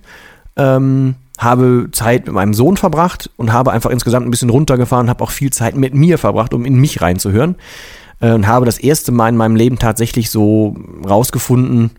Ähm, 0.58 1.16
habe 1.38 1.90
Zeit 1.92 2.26
mit 2.26 2.34
meinem 2.34 2.54
Sohn 2.54 2.78
verbracht 2.78 3.30
und 3.38 3.54
habe 3.54 3.72
einfach 3.72 3.92
insgesamt 3.92 4.26
ein 4.26 4.32
bisschen 4.32 4.50
runtergefahren, 4.50 5.10
habe 5.10 5.24
auch 5.24 5.32
viel 5.32 5.52
Zeit 5.52 5.76
mit 5.76 5.94
mir 5.94 6.18
verbracht, 6.18 6.54
um 6.54 6.66
in 6.66 6.76
mich 6.76 7.02
reinzuhören. 7.02 7.56
Äh, 8.20 8.32
und 8.32 8.48
habe 8.48 8.66
das 8.66 8.80
erste 8.80 9.12
Mal 9.12 9.30
in 9.30 9.38
meinem 9.38 9.56
Leben 9.56 9.80
tatsächlich 9.80 10.30
so 10.30 10.76
rausgefunden, 11.08 11.92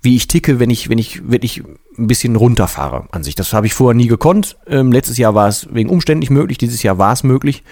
wie 0.00 0.16
ich 0.16 0.28
ticke, 0.28 0.60
wenn 0.60 0.70
ich, 0.70 0.88
wenn 0.88 0.98
ich 0.98 1.28
wirklich 1.28 1.62
ein 1.98 2.06
bisschen 2.06 2.36
runterfahre 2.36 3.08
an 3.10 3.24
sich. 3.24 3.34
Das 3.34 3.52
habe 3.52 3.66
ich 3.66 3.74
vorher 3.74 3.96
nie 3.96 4.06
gekonnt. 4.06 4.56
Ähm, 4.68 4.92
letztes 4.92 5.18
Jahr 5.18 5.34
war 5.34 5.48
es 5.48 5.68
wegen 5.72 5.90
Umständen 5.90 6.20
nicht 6.20 6.30
möglich, 6.30 6.58
dieses 6.58 6.82
Jahr 6.82 6.98
war 6.98 7.12
es 7.12 7.24
möglich. 7.24 7.64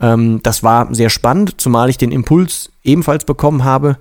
Ähm, 0.00 0.40
das 0.42 0.62
war 0.62 0.94
sehr 0.94 1.10
spannend, 1.10 1.60
zumal 1.60 1.90
ich 1.90 1.98
den 1.98 2.12
Impuls 2.12 2.70
ebenfalls 2.84 3.24
bekommen 3.24 3.64
habe, 3.64 3.96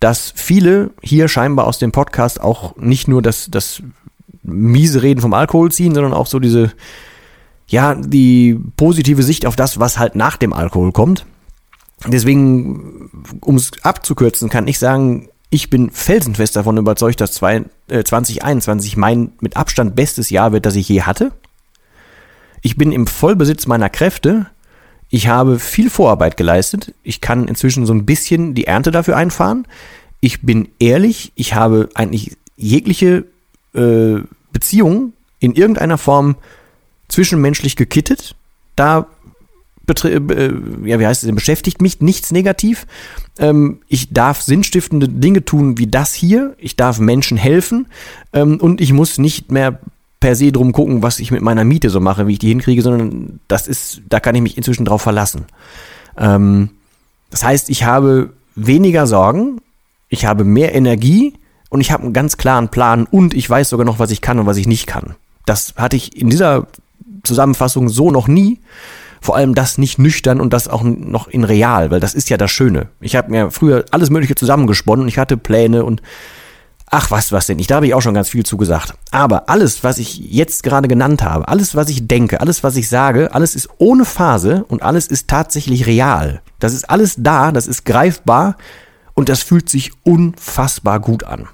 dass 0.00 0.32
viele 0.34 0.90
hier 1.02 1.28
scheinbar 1.28 1.66
aus 1.66 1.78
dem 1.78 1.92
Podcast 1.92 2.40
auch 2.40 2.76
nicht 2.76 3.08
nur 3.08 3.20
das, 3.20 3.50
das 3.50 3.82
miese 4.48 5.02
Reden 5.02 5.20
vom 5.20 5.34
Alkohol 5.34 5.70
ziehen, 5.72 5.94
sondern 5.94 6.14
auch 6.14 6.26
so 6.26 6.38
diese, 6.38 6.72
ja, 7.68 7.94
die 7.94 8.58
positive 8.76 9.22
Sicht 9.22 9.46
auf 9.46 9.56
das, 9.56 9.78
was 9.78 9.98
halt 9.98 10.14
nach 10.16 10.36
dem 10.36 10.52
Alkohol 10.52 10.92
kommt. 10.92 11.26
Deswegen, 12.06 13.10
um 13.40 13.56
es 13.56 13.72
abzukürzen, 13.82 14.48
kann 14.48 14.68
ich 14.68 14.78
sagen, 14.78 15.28
ich 15.50 15.70
bin 15.70 15.90
felsenfest 15.90 16.56
davon 16.56 16.76
überzeugt, 16.76 17.20
dass 17.20 17.32
zwei, 17.32 17.64
äh, 17.88 18.04
2021 18.04 18.96
mein 18.96 19.32
mit 19.40 19.56
Abstand 19.56 19.96
bestes 19.96 20.30
Jahr 20.30 20.52
wird, 20.52 20.66
das 20.66 20.76
ich 20.76 20.88
je 20.88 21.02
hatte. 21.02 21.32
Ich 22.62 22.76
bin 22.76 22.92
im 22.92 23.06
Vollbesitz 23.06 23.66
meiner 23.66 23.88
Kräfte. 23.88 24.46
Ich 25.10 25.28
habe 25.28 25.58
viel 25.58 25.88
Vorarbeit 25.88 26.36
geleistet. 26.36 26.94
Ich 27.02 27.20
kann 27.20 27.48
inzwischen 27.48 27.86
so 27.86 27.94
ein 27.94 28.04
bisschen 28.04 28.54
die 28.54 28.66
Ernte 28.66 28.90
dafür 28.90 29.16
einfahren. 29.16 29.66
Ich 30.20 30.42
bin 30.42 30.68
ehrlich. 30.78 31.32
Ich 31.34 31.54
habe 31.54 31.88
eigentlich 31.94 32.36
jegliche 32.56 33.24
äh, 33.74 34.16
Beziehung 34.52 35.12
in 35.40 35.52
irgendeiner 35.52 35.98
Form 35.98 36.36
zwischenmenschlich 37.08 37.76
gekittet. 37.76 38.34
Da 38.76 39.06
äh, 40.04 40.52
ja, 40.84 41.00
wie 41.00 41.06
heißt 41.06 41.24
es 41.24 41.34
beschäftigt 41.34 41.80
mich 41.80 42.00
nichts 42.00 42.30
negativ. 42.30 42.86
Ähm, 43.38 43.80
ich 43.88 44.12
darf 44.12 44.42
sinnstiftende 44.42 45.08
Dinge 45.08 45.44
tun 45.44 45.78
wie 45.78 45.86
das 45.86 46.12
hier. 46.12 46.54
Ich 46.58 46.76
darf 46.76 46.98
Menschen 46.98 47.38
helfen 47.38 47.86
ähm, 48.32 48.60
und 48.60 48.80
ich 48.80 48.92
muss 48.92 49.18
nicht 49.18 49.50
mehr 49.50 49.80
per 50.20 50.34
se 50.34 50.52
drum 50.52 50.72
gucken, 50.72 51.02
was 51.02 51.20
ich 51.20 51.30
mit 51.30 51.42
meiner 51.42 51.64
Miete 51.64 51.90
so 51.90 52.00
mache, 52.00 52.26
wie 52.26 52.32
ich 52.32 52.38
die 52.38 52.48
hinkriege, 52.48 52.82
sondern 52.82 53.40
das 53.48 53.68
ist, 53.68 54.02
da 54.08 54.20
kann 54.20 54.34
ich 54.34 54.42
mich 54.42 54.56
inzwischen 54.56 54.84
drauf 54.84 55.02
verlassen. 55.02 55.46
Ähm, 56.16 56.70
das 57.30 57.44
heißt, 57.44 57.70
ich 57.70 57.84
habe 57.84 58.30
weniger 58.54 59.06
Sorgen, 59.06 59.60
ich 60.08 60.24
habe 60.24 60.44
mehr 60.44 60.74
Energie 60.74 61.34
und 61.68 61.80
ich 61.80 61.92
habe 61.92 62.04
einen 62.04 62.12
ganz 62.12 62.36
klaren 62.36 62.68
Plan 62.68 63.06
und 63.10 63.34
ich 63.34 63.48
weiß 63.48 63.68
sogar 63.68 63.84
noch, 63.84 63.98
was 63.98 64.10
ich 64.10 64.20
kann 64.20 64.38
und 64.38 64.46
was 64.46 64.56
ich 64.56 64.66
nicht 64.66 64.86
kann. 64.86 65.14
Das 65.44 65.74
hatte 65.76 65.96
ich 65.96 66.16
in 66.16 66.30
dieser 66.30 66.66
Zusammenfassung 67.22 67.88
so 67.88 68.10
noch 68.10 68.28
nie. 68.28 68.60
Vor 69.20 69.34
allem 69.34 69.54
das 69.54 69.78
nicht 69.78 69.98
nüchtern 69.98 70.40
und 70.40 70.52
das 70.52 70.68
auch 70.68 70.82
noch 70.82 71.26
in 71.26 71.42
real, 71.42 71.90
weil 71.90 71.98
das 71.98 72.14
ist 72.14 72.30
ja 72.30 72.36
das 72.36 72.52
Schöne. 72.52 72.88
Ich 73.00 73.16
habe 73.16 73.30
mir 73.30 73.50
früher 73.50 73.84
alles 73.90 74.10
Mögliche 74.10 74.36
zusammengesponnen. 74.36 75.08
Ich 75.08 75.18
hatte 75.18 75.36
Pläne 75.36 75.84
und 75.84 76.02
ach 76.86 77.10
was, 77.10 77.32
was 77.32 77.46
denn? 77.46 77.58
Ich, 77.58 77.66
da 77.66 77.76
habe 77.76 77.86
ich 77.86 77.94
auch 77.94 78.00
schon 78.00 78.14
ganz 78.14 78.28
viel 78.28 78.46
zugesagt. 78.46 78.94
Aber 79.10 79.48
alles, 79.48 79.82
was 79.82 79.98
ich 79.98 80.18
jetzt 80.18 80.62
gerade 80.62 80.86
genannt 80.86 81.22
habe, 81.22 81.48
alles, 81.48 81.74
was 81.74 81.88
ich 81.88 82.06
denke, 82.06 82.40
alles, 82.40 82.62
was 82.62 82.76
ich 82.76 82.88
sage, 82.88 83.34
alles 83.34 83.56
ist 83.56 83.68
ohne 83.78 84.04
Phase 84.04 84.64
und 84.68 84.82
alles 84.82 85.08
ist 85.08 85.28
tatsächlich 85.28 85.86
real. 85.86 86.40
Das 86.60 86.72
ist 86.72 86.88
alles 86.88 87.16
da, 87.18 87.50
das 87.50 87.66
ist 87.66 87.84
greifbar 87.84 88.56
und 89.14 89.28
das 89.28 89.42
fühlt 89.42 89.68
sich 89.68 89.90
unfassbar 90.04 91.00
gut 91.00 91.24
an. 91.24 91.48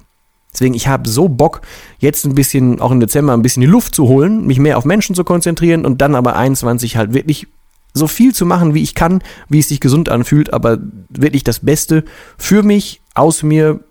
Deswegen, 0.55 0.73
ich 0.73 0.87
habe 0.87 1.09
so 1.09 1.27
Bock, 1.27 1.61
jetzt 1.99 2.25
ein 2.25 2.33
bisschen, 2.33 2.79
auch 2.79 2.91
im 2.91 3.01
Dezember, 3.01 3.33
ein 3.33 3.41
bisschen 3.41 3.61
die 3.61 3.67
Luft 3.67 3.93
zu 3.93 4.07
holen, 4.07 4.47
mich 4.47 4.57
mehr 4.57 4.77
auf 4.77 4.85
Menschen 4.85 5.13
zu 5.13 5.25
konzentrieren 5.25 5.85
und 5.85 6.01
dann 6.01 6.15
aber 6.15 6.37
21 6.37 6.95
halt 6.95 7.13
wirklich 7.13 7.47
so 7.93 8.07
viel 8.07 8.33
zu 8.33 8.45
machen, 8.45 8.73
wie 8.73 8.81
ich 8.81 8.95
kann, 8.95 9.21
wie 9.49 9.59
es 9.59 9.67
sich 9.67 9.81
gesund 9.81 10.07
anfühlt, 10.07 10.53
aber 10.53 10.77
wirklich 11.09 11.43
das 11.43 11.59
Beste 11.59 12.05
für 12.37 12.63
mich, 12.63 13.01
aus 13.15 13.43
mir, 13.43 13.81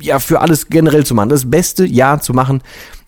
ja, 0.00 0.18
für 0.18 0.40
alles 0.40 0.68
generell 0.68 1.04
zu 1.04 1.14
machen. 1.14 1.28
Das 1.28 1.50
beste 1.50 1.84
Jahr 1.84 2.20
zu 2.20 2.32
machen, 2.32 2.62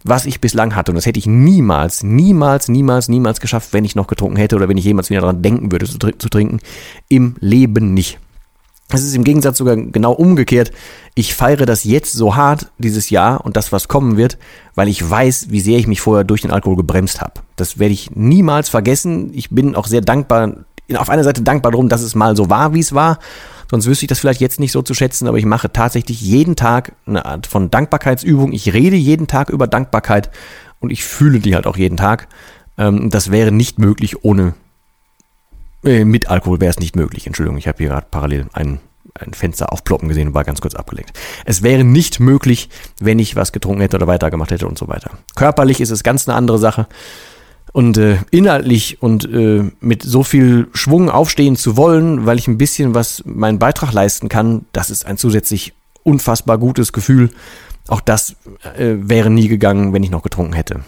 was 0.05 0.27
ich 0.27 0.41
bislang 0.41 0.75
hatte. 0.77 0.93
Und 0.93 0.97
das 0.97 1.07
hätte 1.07 1.19
ich 1.19 1.27
niemals, 1.27 2.03
niemals, 2.03 2.69
niemals, 2.69 3.09
niemals 3.09 3.41
geschafft, 3.41 3.73
wenn 3.73 3.85
ich 3.85 3.95
noch 3.95 4.07
getrunken 4.07 4.37
hätte 4.37 4.57
oder 4.57 4.69
wenn 4.69 4.77
ich 4.77 4.85
jemals 4.85 5.11
wieder 5.11 5.23
daran 5.23 5.43
denken 5.43 5.73
würde, 5.73 5.87
zu, 5.87 5.99
zu 5.99 6.29
trinken. 6.29 6.61
Im 7.09 7.37
Leben 7.41 7.95
nicht. 7.95 8.19
Es 8.90 9.02
ist 9.02 9.14
im 9.14 9.25
Gegensatz 9.25 9.59
sogar 9.59 9.76
genau 9.76 10.12
umgekehrt. 10.12 10.73
Ich 11.14 11.35
feiere 11.35 11.66
das 11.66 11.85
jetzt 11.85 12.14
so 12.14 12.37
hart, 12.37 12.71
dieses 12.78 13.11
Jahr 13.11 13.45
und 13.45 13.57
das, 13.57 13.71
was 13.71 13.87
kommen 13.87 14.16
wird, 14.16 14.38
weil 14.75 14.88
ich 14.88 15.09
weiß, 15.09 15.49
wie 15.50 15.61
sehr 15.61 15.78
ich 15.78 15.87
mich 15.87 16.00
vorher 16.00 16.25
durch 16.25 16.40
den 16.40 16.50
Alkohol 16.50 16.76
gebremst 16.76 17.21
habe. 17.21 17.35
Das 17.57 17.78
werde 17.78 17.92
ich 17.92 18.12
niemals 18.14 18.71
vergessen. 18.71 19.30
Ich 19.35 19.50
bin 19.50 19.75
auch 19.75 19.87
sehr 19.87 20.00
dankbar, 20.00 20.64
auf 20.95 21.11
einer 21.11 21.25
Seite 21.25 21.42
dankbar 21.42 21.73
darum, 21.73 21.90
dass 21.90 22.00
es 22.00 22.14
mal 22.14 22.35
so 22.35 22.49
war, 22.49 22.73
wie 22.73 22.80
es 22.80 22.95
war. 22.95 23.18
Sonst 23.71 23.87
wüsste 23.87 24.07
ich 24.07 24.09
das 24.09 24.21
vielleicht 24.21 24.40
jetzt 24.40 24.59
nicht 24.59 24.73
so 24.73 24.80
zu 24.80 24.95
schätzen, 24.95 25.28
aber 25.28 25.37
ich 25.37 25.45
mache 25.45 25.71
tatsächlich 25.71 26.23
jeden 26.23 26.57
Tag 26.57 26.92
eine 27.07 27.26
Art 27.26 27.47
von 27.47 27.71
Dankbarkeitsübung. 27.71 28.52
Ich 28.52 28.73
rede 28.73 28.97
jeden 28.97 29.26
Tag 29.26 29.50
über 29.50 29.66
Dankbarkeit 29.66 30.30
und 30.80 30.88
ich 30.88 31.04
fühle 31.04 31.40
die 31.40 31.54
halt 31.54 31.66
auch 31.66 31.76
jeden 31.76 31.99
Tag. 31.99 32.28
Ähm, 32.78 33.11
das 33.11 33.30
wäre 33.30 33.52
nicht 33.52 33.78
möglich 33.78 34.25
ohne 34.25 34.54
äh, 35.85 36.05
mit 36.05 36.29
Alkohol 36.29 36.61
wäre 36.61 36.71
es 36.71 36.79
nicht 36.79 36.97
möglich. 36.97 37.27
Entschuldigung, 37.27 37.59
ich 37.59 37.69
habe 37.69 37.79
hier 37.79 37.89
gerade 37.89 38.07
parallel 38.11 38.47
ein, 38.53 38.81
ein 39.15 39.33
Fenster 39.33 39.73
aufploppen 39.73 40.09
gesehen 40.09 40.29
und 40.29 40.35
war 40.35 40.45
ganz 40.45 40.61
kurz 40.61 40.75
abgelenkt. 40.75 41.13
Es 41.45 41.63
wäre 41.63 41.85
nicht 41.85 42.21
möglich, 42.21 42.69
wenn 43.01 43.19
ich 43.19 43.37
was 43.37 43.53
getrunken 43.53 43.81
hätte 43.81 43.97
oder 43.97 44.07
weitergemacht 44.07 44.51
hätte 44.51 44.67
und 44.67 44.79
so 44.79 44.89
weiter. 44.89 45.11
Körperlich 45.35 45.81
ist 45.81 45.91
es 45.91 46.03
ganz 46.03 46.29
eine 46.29 46.37
andere 46.37 46.59
Sache. 46.59 46.87
Und 47.73 47.99
äh, 47.99 48.17
inhaltlich 48.31 49.03
und 49.03 49.31
äh, 49.31 49.71
mit 49.81 50.03
so 50.03 50.23
viel 50.23 50.69
Schwung 50.73 51.11
aufstehen 51.11 51.55
zu 51.55 51.77
wollen, 51.77 52.25
weil 52.25 52.39
ich 52.39 52.49
ein 52.49 52.59
bisschen 52.59 52.95
was 52.95 53.23
meinen 53.27 53.59
Beitrag 53.59 53.93
leisten 53.93 54.29
kann, 54.29 54.65
das 54.73 54.91
ist 54.91 55.05
ein 55.05 55.19
zusätzlich 55.19 55.75
unfassbar 56.03 56.57
gutes 56.57 56.93
Gefühl. 56.95 57.31
Auch 57.87 58.01
das 58.01 58.37
äh, 58.77 58.95
wäre 58.99 59.31
nie 59.31 59.49
gegangen, 59.49 59.93
wenn 59.93 60.03
ich 60.03 60.11
noch 60.11 60.23
getrunken 60.23 60.55
hätte. 60.55 60.81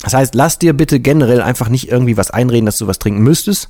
Das 0.00 0.14
heißt, 0.14 0.34
lass 0.34 0.58
dir 0.58 0.72
bitte 0.72 1.00
generell 1.00 1.42
einfach 1.42 1.68
nicht 1.68 1.90
irgendwie 1.90 2.16
was 2.16 2.30
einreden, 2.30 2.66
dass 2.66 2.78
du 2.78 2.86
was 2.86 2.98
trinken 2.98 3.22
müsstest. 3.22 3.68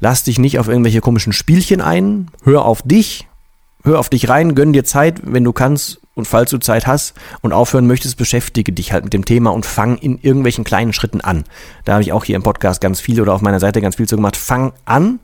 Lass 0.00 0.22
dich 0.22 0.38
nicht 0.38 0.58
auf 0.58 0.68
irgendwelche 0.68 1.00
komischen 1.00 1.32
Spielchen 1.32 1.80
ein. 1.80 2.28
Hör 2.44 2.64
auf 2.64 2.82
dich. 2.82 3.26
Hör 3.84 3.98
auf 3.98 4.08
dich 4.08 4.28
rein. 4.28 4.54
Gönn 4.54 4.72
dir 4.72 4.84
Zeit, 4.84 5.20
wenn 5.24 5.44
du 5.44 5.52
kannst 5.52 6.00
und 6.14 6.26
falls 6.26 6.50
du 6.50 6.58
Zeit 6.58 6.86
hast 6.86 7.14
und 7.42 7.52
aufhören 7.52 7.86
möchtest, 7.86 8.16
beschäftige 8.16 8.72
dich 8.72 8.92
halt 8.92 9.04
mit 9.04 9.12
dem 9.12 9.24
Thema 9.24 9.50
und 9.50 9.64
fang 9.64 9.98
in 9.98 10.18
irgendwelchen 10.18 10.64
kleinen 10.64 10.92
Schritten 10.92 11.20
an. 11.20 11.44
Da 11.84 11.92
habe 11.92 12.02
ich 12.02 12.12
auch 12.12 12.24
hier 12.24 12.36
im 12.36 12.42
Podcast 12.42 12.80
ganz 12.80 13.00
viel 13.00 13.20
oder 13.20 13.32
auf 13.32 13.40
meiner 13.40 13.60
Seite 13.60 13.80
ganz 13.80 13.96
viel 13.96 14.08
zu 14.08 14.16
gemacht. 14.16 14.36
Fang 14.36 14.72
an 14.84 15.20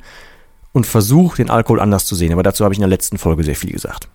und 0.72 0.86
versuch 0.86 1.36
den 1.36 1.50
Alkohol 1.50 1.80
anders 1.80 2.06
zu 2.06 2.14
sehen. 2.14 2.32
Aber 2.32 2.42
dazu 2.42 2.64
habe 2.64 2.74
ich 2.74 2.78
in 2.78 2.82
der 2.82 2.88
letzten 2.88 3.18
Folge 3.18 3.44
sehr 3.44 3.56
viel 3.56 3.72
gesagt. 3.72 4.08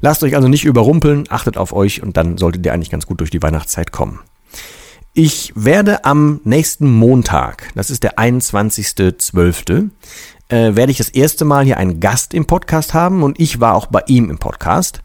Lasst 0.00 0.22
euch 0.22 0.34
also 0.34 0.48
nicht 0.48 0.64
überrumpeln, 0.64 1.24
achtet 1.28 1.58
auf 1.58 1.72
euch 1.72 2.02
und 2.02 2.16
dann 2.16 2.38
solltet 2.38 2.64
ihr 2.64 2.72
eigentlich 2.72 2.90
ganz 2.90 3.06
gut 3.06 3.20
durch 3.20 3.30
die 3.30 3.42
Weihnachtszeit 3.42 3.92
kommen. 3.92 4.20
Ich 5.12 5.52
werde 5.56 6.04
am 6.04 6.40
nächsten 6.44 6.88
Montag, 6.88 7.72
das 7.74 7.90
ist 7.90 8.04
der 8.04 8.16
21.12., 8.16 9.90
äh, 10.48 10.76
werde 10.76 10.92
ich 10.92 10.98
das 10.98 11.08
erste 11.08 11.44
Mal 11.44 11.64
hier 11.64 11.78
einen 11.78 11.98
Gast 11.98 12.32
im 12.32 12.46
Podcast 12.46 12.94
haben 12.94 13.24
und 13.24 13.40
ich 13.40 13.58
war 13.58 13.74
auch 13.74 13.86
bei 13.86 14.02
ihm 14.06 14.30
im 14.30 14.38
Podcast. 14.38 15.02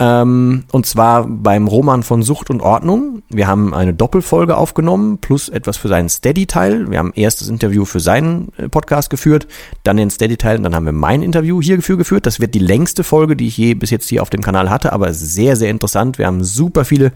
Ähm, 0.00 0.64
und 0.70 0.84
zwar 0.84 1.26
beim 1.26 1.66
Roman 1.66 2.02
von 2.02 2.22
Sucht 2.22 2.50
und 2.50 2.60
Ordnung. 2.60 3.22
Wir 3.30 3.46
haben 3.46 3.72
eine 3.72 3.94
Doppelfolge 3.94 4.54
aufgenommen, 4.54 5.16
plus 5.18 5.48
etwas 5.48 5.78
für 5.78 5.88
seinen 5.88 6.10
Steady-Teil. 6.10 6.90
Wir 6.90 6.98
haben 6.98 7.12
erst 7.14 7.40
das 7.40 7.48
Interview 7.48 7.86
für 7.86 8.00
seinen 8.00 8.52
äh, 8.58 8.68
Podcast 8.68 9.08
geführt, 9.08 9.48
dann 9.82 9.96
den 9.96 10.10
Steady-Teil 10.10 10.58
und 10.58 10.64
dann 10.64 10.74
haben 10.74 10.86
wir 10.86 10.92
mein 10.92 11.22
Interview 11.22 11.62
hierfür 11.62 11.96
geführt. 11.96 12.26
Das 12.26 12.38
wird 12.38 12.54
die 12.54 12.60
längste 12.60 13.02
Folge, 13.02 13.34
die 13.34 13.48
ich 13.48 13.56
je 13.56 13.72
bis 13.72 13.88
jetzt 13.88 14.08
hier 14.08 14.20
auf 14.20 14.30
dem 14.30 14.42
Kanal 14.42 14.68
hatte, 14.68 14.92
aber 14.92 15.14
sehr, 15.14 15.56
sehr 15.56 15.70
interessant. 15.70 16.18
Wir 16.18 16.26
haben 16.26 16.44
super 16.44 16.84
viele 16.84 17.12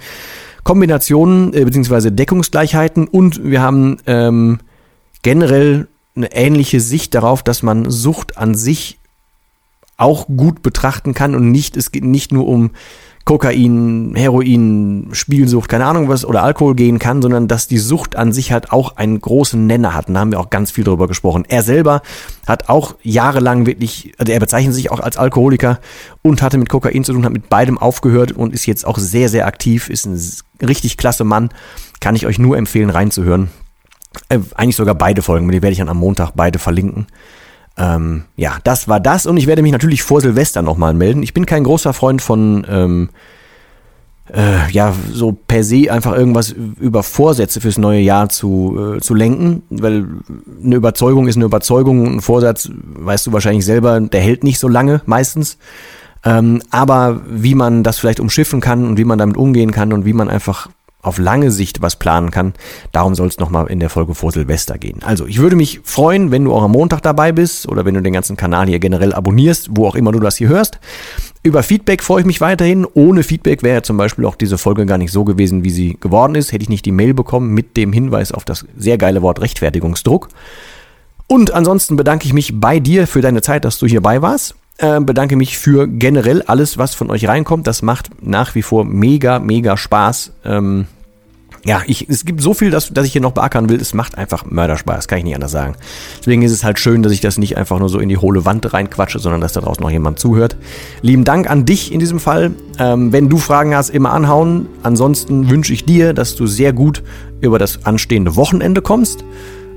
Kombinationen 0.65 1.53
äh, 1.55 1.65
bzw. 1.65 2.11
Deckungsgleichheiten 2.11 3.09
und 3.09 3.45
wir 3.45 3.61
haben 3.63 3.99
ähm, 4.07 4.59
generell 5.23 5.89
eine 6.15 6.33
ähnliche 6.33 6.81
Sicht 6.81 7.15
darauf, 7.15 7.43
dass 7.43 7.63
man 7.63 7.91
Sucht 7.91 8.37
an 8.37 8.55
sich 8.55 8.99
auch 9.97 10.27
gut 10.27 10.63
betrachten 10.63 11.15
kann 11.15 11.35
und 11.35 11.51
nicht, 11.51 11.77
es 11.77 11.93
geht 11.93 12.05
nicht 12.05 12.33
nur 12.33 12.47
um 12.49 12.73
Kokain, 13.25 14.15
Heroin, 14.17 15.11
Spielsucht, 15.13 15.69
keine 15.69 15.87
Ahnung 15.87 16.09
was, 16.09 16.25
oder 16.25 16.43
Alkohol 16.43 16.75
gehen 16.75 16.99
kann, 16.99 17.23
sondern 17.23 17.47
dass 17.47 17.69
die 17.69 17.79
Sucht 17.79 18.17
an 18.17 18.33
sich 18.33 18.51
halt 18.51 18.73
auch 18.73 18.97
einen 18.97 19.21
großen 19.21 19.65
Nenner 19.65 19.95
hat. 19.95 20.09
Und 20.09 20.15
da 20.15 20.21
haben 20.21 20.33
wir 20.33 20.41
auch 20.41 20.51
ganz 20.51 20.73
viel 20.73 20.83
drüber 20.83 21.07
gesprochen. 21.07 21.45
Er 21.49 21.63
selber 21.63 22.03
hat 22.49 22.69
auch 22.69 22.97
jahrelang 23.03 23.65
wirklich, 23.65 24.13
also 24.19 24.33
er 24.33 24.41
bezeichnet 24.41 24.75
sich 24.75 24.91
auch 24.91 24.99
als 24.99 25.17
Alkoholiker 25.17 25.79
und 26.23 26.43
hatte 26.43 26.59
mit 26.59 26.69
Kokain 26.69 27.05
zu 27.05 27.13
tun, 27.13 27.25
hat 27.25 27.33
mit 27.33 27.49
beidem 27.49 27.79
aufgehört 27.79 28.33
und 28.33 28.53
ist 28.53 28.67
jetzt 28.67 28.85
auch 28.85 28.99
sehr, 28.99 29.29
sehr 29.29 29.47
aktiv, 29.47 29.89
ist 29.89 30.07
ein 30.07 30.21
richtig 30.65 30.97
klasse 30.97 31.25
Mann. 31.25 31.51
Kann 32.01 32.17
ich 32.17 32.27
euch 32.27 32.39
nur 32.39 32.57
empfehlen, 32.57 32.91
reinzuhören. 32.91 33.51
Äh, 34.29 34.41
eigentlich 34.55 34.77
sogar 34.77 34.95
beide 34.95 35.23
Folgen, 35.23 35.51
die 35.51 35.63
werde 35.63 35.73
ich 35.73 35.79
dann 35.79 35.89
am 35.89 35.99
Montag 35.99 36.33
beide 36.35 36.59
verlinken. 36.59 37.07
Ähm, 37.79 38.25
ja, 38.37 38.59
das 38.65 38.89
war 38.89 39.01
das 39.01 39.25
und 39.27 39.37
ich 39.37 39.47
werde 39.47 39.63
mich 39.63 39.73
natürlich 39.73 40.03
vor 40.03 40.21
Silvester 40.21 40.63
nochmal 40.63 40.95
melden. 40.95 41.23
Ich 41.23 41.33
bin 41.33 41.47
kein 41.47 41.65
großer 41.65 41.95
Freund 41.95 42.21
von, 42.21 42.67
ähm, 42.69 43.09
äh, 44.33 44.71
ja, 44.71 44.95
so 45.11 45.33
per 45.33 45.65
se 45.65 45.91
einfach 45.91 46.15
irgendwas 46.15 46.51
über 46.51 47.03
Vorsätze 47.03 47.61
fürs 47.61 47.79
neue 47.79 48.01
Jahr 48.01 48.29
zu, 48.29 48.97
äh, 48.97 49.01
zu 49.01 49.15
lenken, 49.15 49.63
weil 49.71 50.07
eine 50.63 50.77
Überzeugung 50.77 51.29
ist 51.29 51.37
eine 51.37 51.47
Überzeugung, 51.47 52.17
ein 52.17 52.21
Vorsatz, 52.21 52.71
weißt 52.73 53.27
du 53.27 53.33
wahrscheinlich 53.33 53.65
selber, 53.65 54.01
der 54.01 54.21
hält 54.21 54.45
nicht 54.45 54.59
so 54.59 54.69
lange 54.69 55.01
meistens. 55.07 55.59
Ähm, 56.25 56.63
aber 56.71 57.21
wie 57.29 57.55
man 57.55 57.83
das 57.83 57.99
vielleicht 57.99 58.21
umschiffen 58.21 58.61
kann 58.61 58.87
und 58.87 58.97
wie 58.99 59.05
man 59.05 59.19
damit 59.19 59.37
umgehen 59.37 59.73
kann 59.73 59.93
und 59.93 60.05
wie 60.05 60.13
man 60.13 60.29
einfach 60.29 60.69
auf 61.03 61.19
lange 61.19 61.51
Sicht 61.51 61.83
was 61.83 61.97
planen 61.97 62.31
kann. 62.31 62.55
Darum 62.93 63.17
soll 63.17 63.27
es 63.27 63.39
nochmal 63.39 63.67
in 63.67 63.81
der 63.81 63.91
Folge 63.91 64.15
vor 64.15 64.31
Silvester 64.31 64.79
gehen. 64.79 65.01
Also, 65.03 65.27
ich 65.27 65.39
würde 65.39 65.57
mich 65.57 65.81
freuen, 65.83 66.31
wenn 66.31 66.45
du 66.45 66.55
auch 66.55 66.63
am 66.63 66.71
Montag 66.71 67.03
dabei 67.03 67.33
bist 67.33 67.69
oder 67.69 67.85
wenn 67.85 67.95
du 67.95 68.03
den 68.03 68.13
ganzen 68.13 68.37
Kanal 68.37 68.69
hier 68.69 68.79
generell 68.79 69.13
abonnierst, 69.13 69.71
wo 69.73 69.87
auch 69.87 69.97
immer 69.97 70.13
du 70.13 70.21
das 70.21 70.37
hier 70.37 70.49
hörst. 70.49 70.79
Über 71.43 71.65
Feedback 71.65 72.05
freue 72.05 72.21
ich 72.21 72.27
mich 72.27 72.41
weiterhin. 72.41 72.87
Ohne 72.95 73.25
Feedback 73.25 73.65
wäre 73.65 73.83
zum 73.83 73.97
Beispiel 73.97 74.25
auch 74.27 74.37
diese 74.37 74.59
Folge 74.59 74.87
gar 74.87 74.99
nicht 74.99 75.11
so 75.11 75.25
gewesen, 75.25 75.65
wie 75.65 75.71
sie 75.71 75.99
geworden 76.01 76.37
ist. 76.37 76.53
Hätte 76.53 76.63
ich 76.63 76.69
nicht 76.69 76.87
die 76.87 76.93
Mail 76.93 77.15
bekommen 77.15 77.53
mit 77.53 77.77
dem 77.77 77.93
Hinweis 77.93 78.31
auf 78.31 78.45
das 78.45 78.65
sehr 78.77 78.97
geile 78.97 79.23
Wort 79.23 79.41
Rechtfertigungsdruck. 79.41 80.29
Und 81.27 81.53
ansonsten 81.53 81.97
bedanke 81.97 82.27
ich 82.27 82.33
mich 82.33 82.61
bei 82.61 82.79
dir 82.79 83.09
für 83.09 83.23
deine 83.23 83.43
Zeit, 83.43 83.65
dass 83.65 83.79
du 83.79 83.87
hierbei 83.87 84.23
warst. 84.23 84.55
Äh, 84.79 85.01
bedanke 85.01 85.37
mich 85.37 85.59
für 85.59 85.87
generell 85.87 86.43
alles, 86.43 86.79
was 86.79 86.95
von 86.95 87.11
euch 87.11 87.29
reinkommt. 87.29 87.67
Das 87.67 87.83
macht 87.83 88.11
nach 88.21 88.55
wie 88.55 88.63
vor 88.63 88.85
mega, 88.85 89.39
mega 89.39 89.77
Spaß. 89.77 90.33
Ähm, 90.45 90.87
ja, 91.65 91.83
ich, 91.87 92.09
es 92.09 92.25
gibt 92.25 92.41
so 92.41 92.55
viel, 92.55 92.71
dass, 92.71 92.93
dass 92.93 93.07
ich 93.07 93.13
hier 93.13 93.21
noch 93.21 93.33
beackern 93.33 93.69
will. 93.69 93.81
Es 93.81 93.95
macht 93.95 94.19
einfach 94.19 94.45
Mörderspaß, 94.45 95.07
kann 95.07 95.19
ich 95.19 95.25
nicht 95.25 95.37
anders 95.37 95.53
sagen. 95.53 95.77
Deswegen 96.19 96.43
ist 96.43 96.51
es 96.51 96.65
halt 96.65 96.81
schön, 96.81 97.05
dass 97.05 97.13
ich 97.13 97.21
das 97.21 97.39
nicht 97.39 97.57
einfach 97.57 97.79
nur 97.79 97.89
so 97.89 98.01
in 98.01 98.09
die 98.09 98.17
hohle 98.17 98.45
Wand 98.45 98.73
reinquatsche, 98.73 99.21
sondern 99.21 99.41
dass 99.41 99.53
da 99.53 99.61
draußen 99.61 99.81
noch 99.81 99.91
jemand 99.91 100.19
zuhört. 100.19 100.57
Lieben 101.03 101.23
Dank 101.25 101.49
an 101.49 101.65
dich 101.65 101.93
in 101.93 102.01
diesem 102.01 102.19
Fall. 102.19 102.51
Ähm, 102.81 103.13
wenn 103.13 103.29
du 103.29 103.39
Fragen 103.39 103.77
hast, 103.77 103.91
immer 103.91 104.13
anhauen. 104.13 104.67
Ansonsten 104.83 105.51
wünsche 105.51 105.73
ich 105.73 105.85
dir, 105.85 106.15
dass 106.15 106.35
du 106.35 106.49
sehr 106.49 106.73
gut 106.73 107.05
über 107.41 107.61
das 107.61 107.85
anstehende 107.85 108.35
Wochenende 108.35 108.83
kommst. 108.83 109.25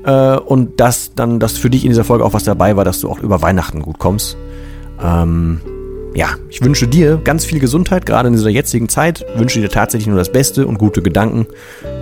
Äh, 0.05 0.38
und 0.38 0.79
dass 0.79 1.13
dann, 1.13 1.39
dass 1.39 1.55
für 1.55 1.69
dich 1.69 1.86
in 1.86 1.91
dieser 1.91 2.03
Folge 2.03 2.25
auch 2.25 2.34
was 2.34 2.45
dabei 2.45 2.75
war, 2.77 2.84
dass 2.84 2.99
du 3.01 3.10
auch 3.10 3.19
über 3.19 3.43
Weihnachten 3.43 3.84
gut 3.84 3.99
kommst. 3.99 4.38
Ähm, 5.01 5.62
ja, 6.15 6.29
ich 6.49 6.63
wünsche 6.63 6.88
dir 6.88 7.19
ganz 7.23 7.43
viel 7.43 7.60
Gesundheit, 7.60 8.05
gerade 8.05 8.27
in 8.29 8.34
dieser 8.34 8.49
jetzigen 8.49 8.88
Zeit. 8.88 9.25
Wünsche 9.36 9.60
dir 9.60 9.69
tatsächlich 9.69 10.08
nur 10.08 10.17
das 10.17 10.31
Beste 10.31 10.65
und 10.65 10.77
gute 10.77 11.01
Gedanken. 11.01 11.45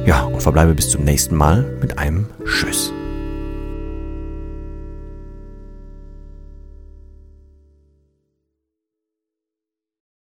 Ja, 0.05 0.23
und 0.23 0.41
verbleibe 0.41 0.75
bis 0.75 0.89
zum 0.89 1.03
nächsten 1.03 1.35
Mal 1.35 1.65
mit 1.81 1.97
einem 1.97 2.27
Tschüss. 2.45 2.93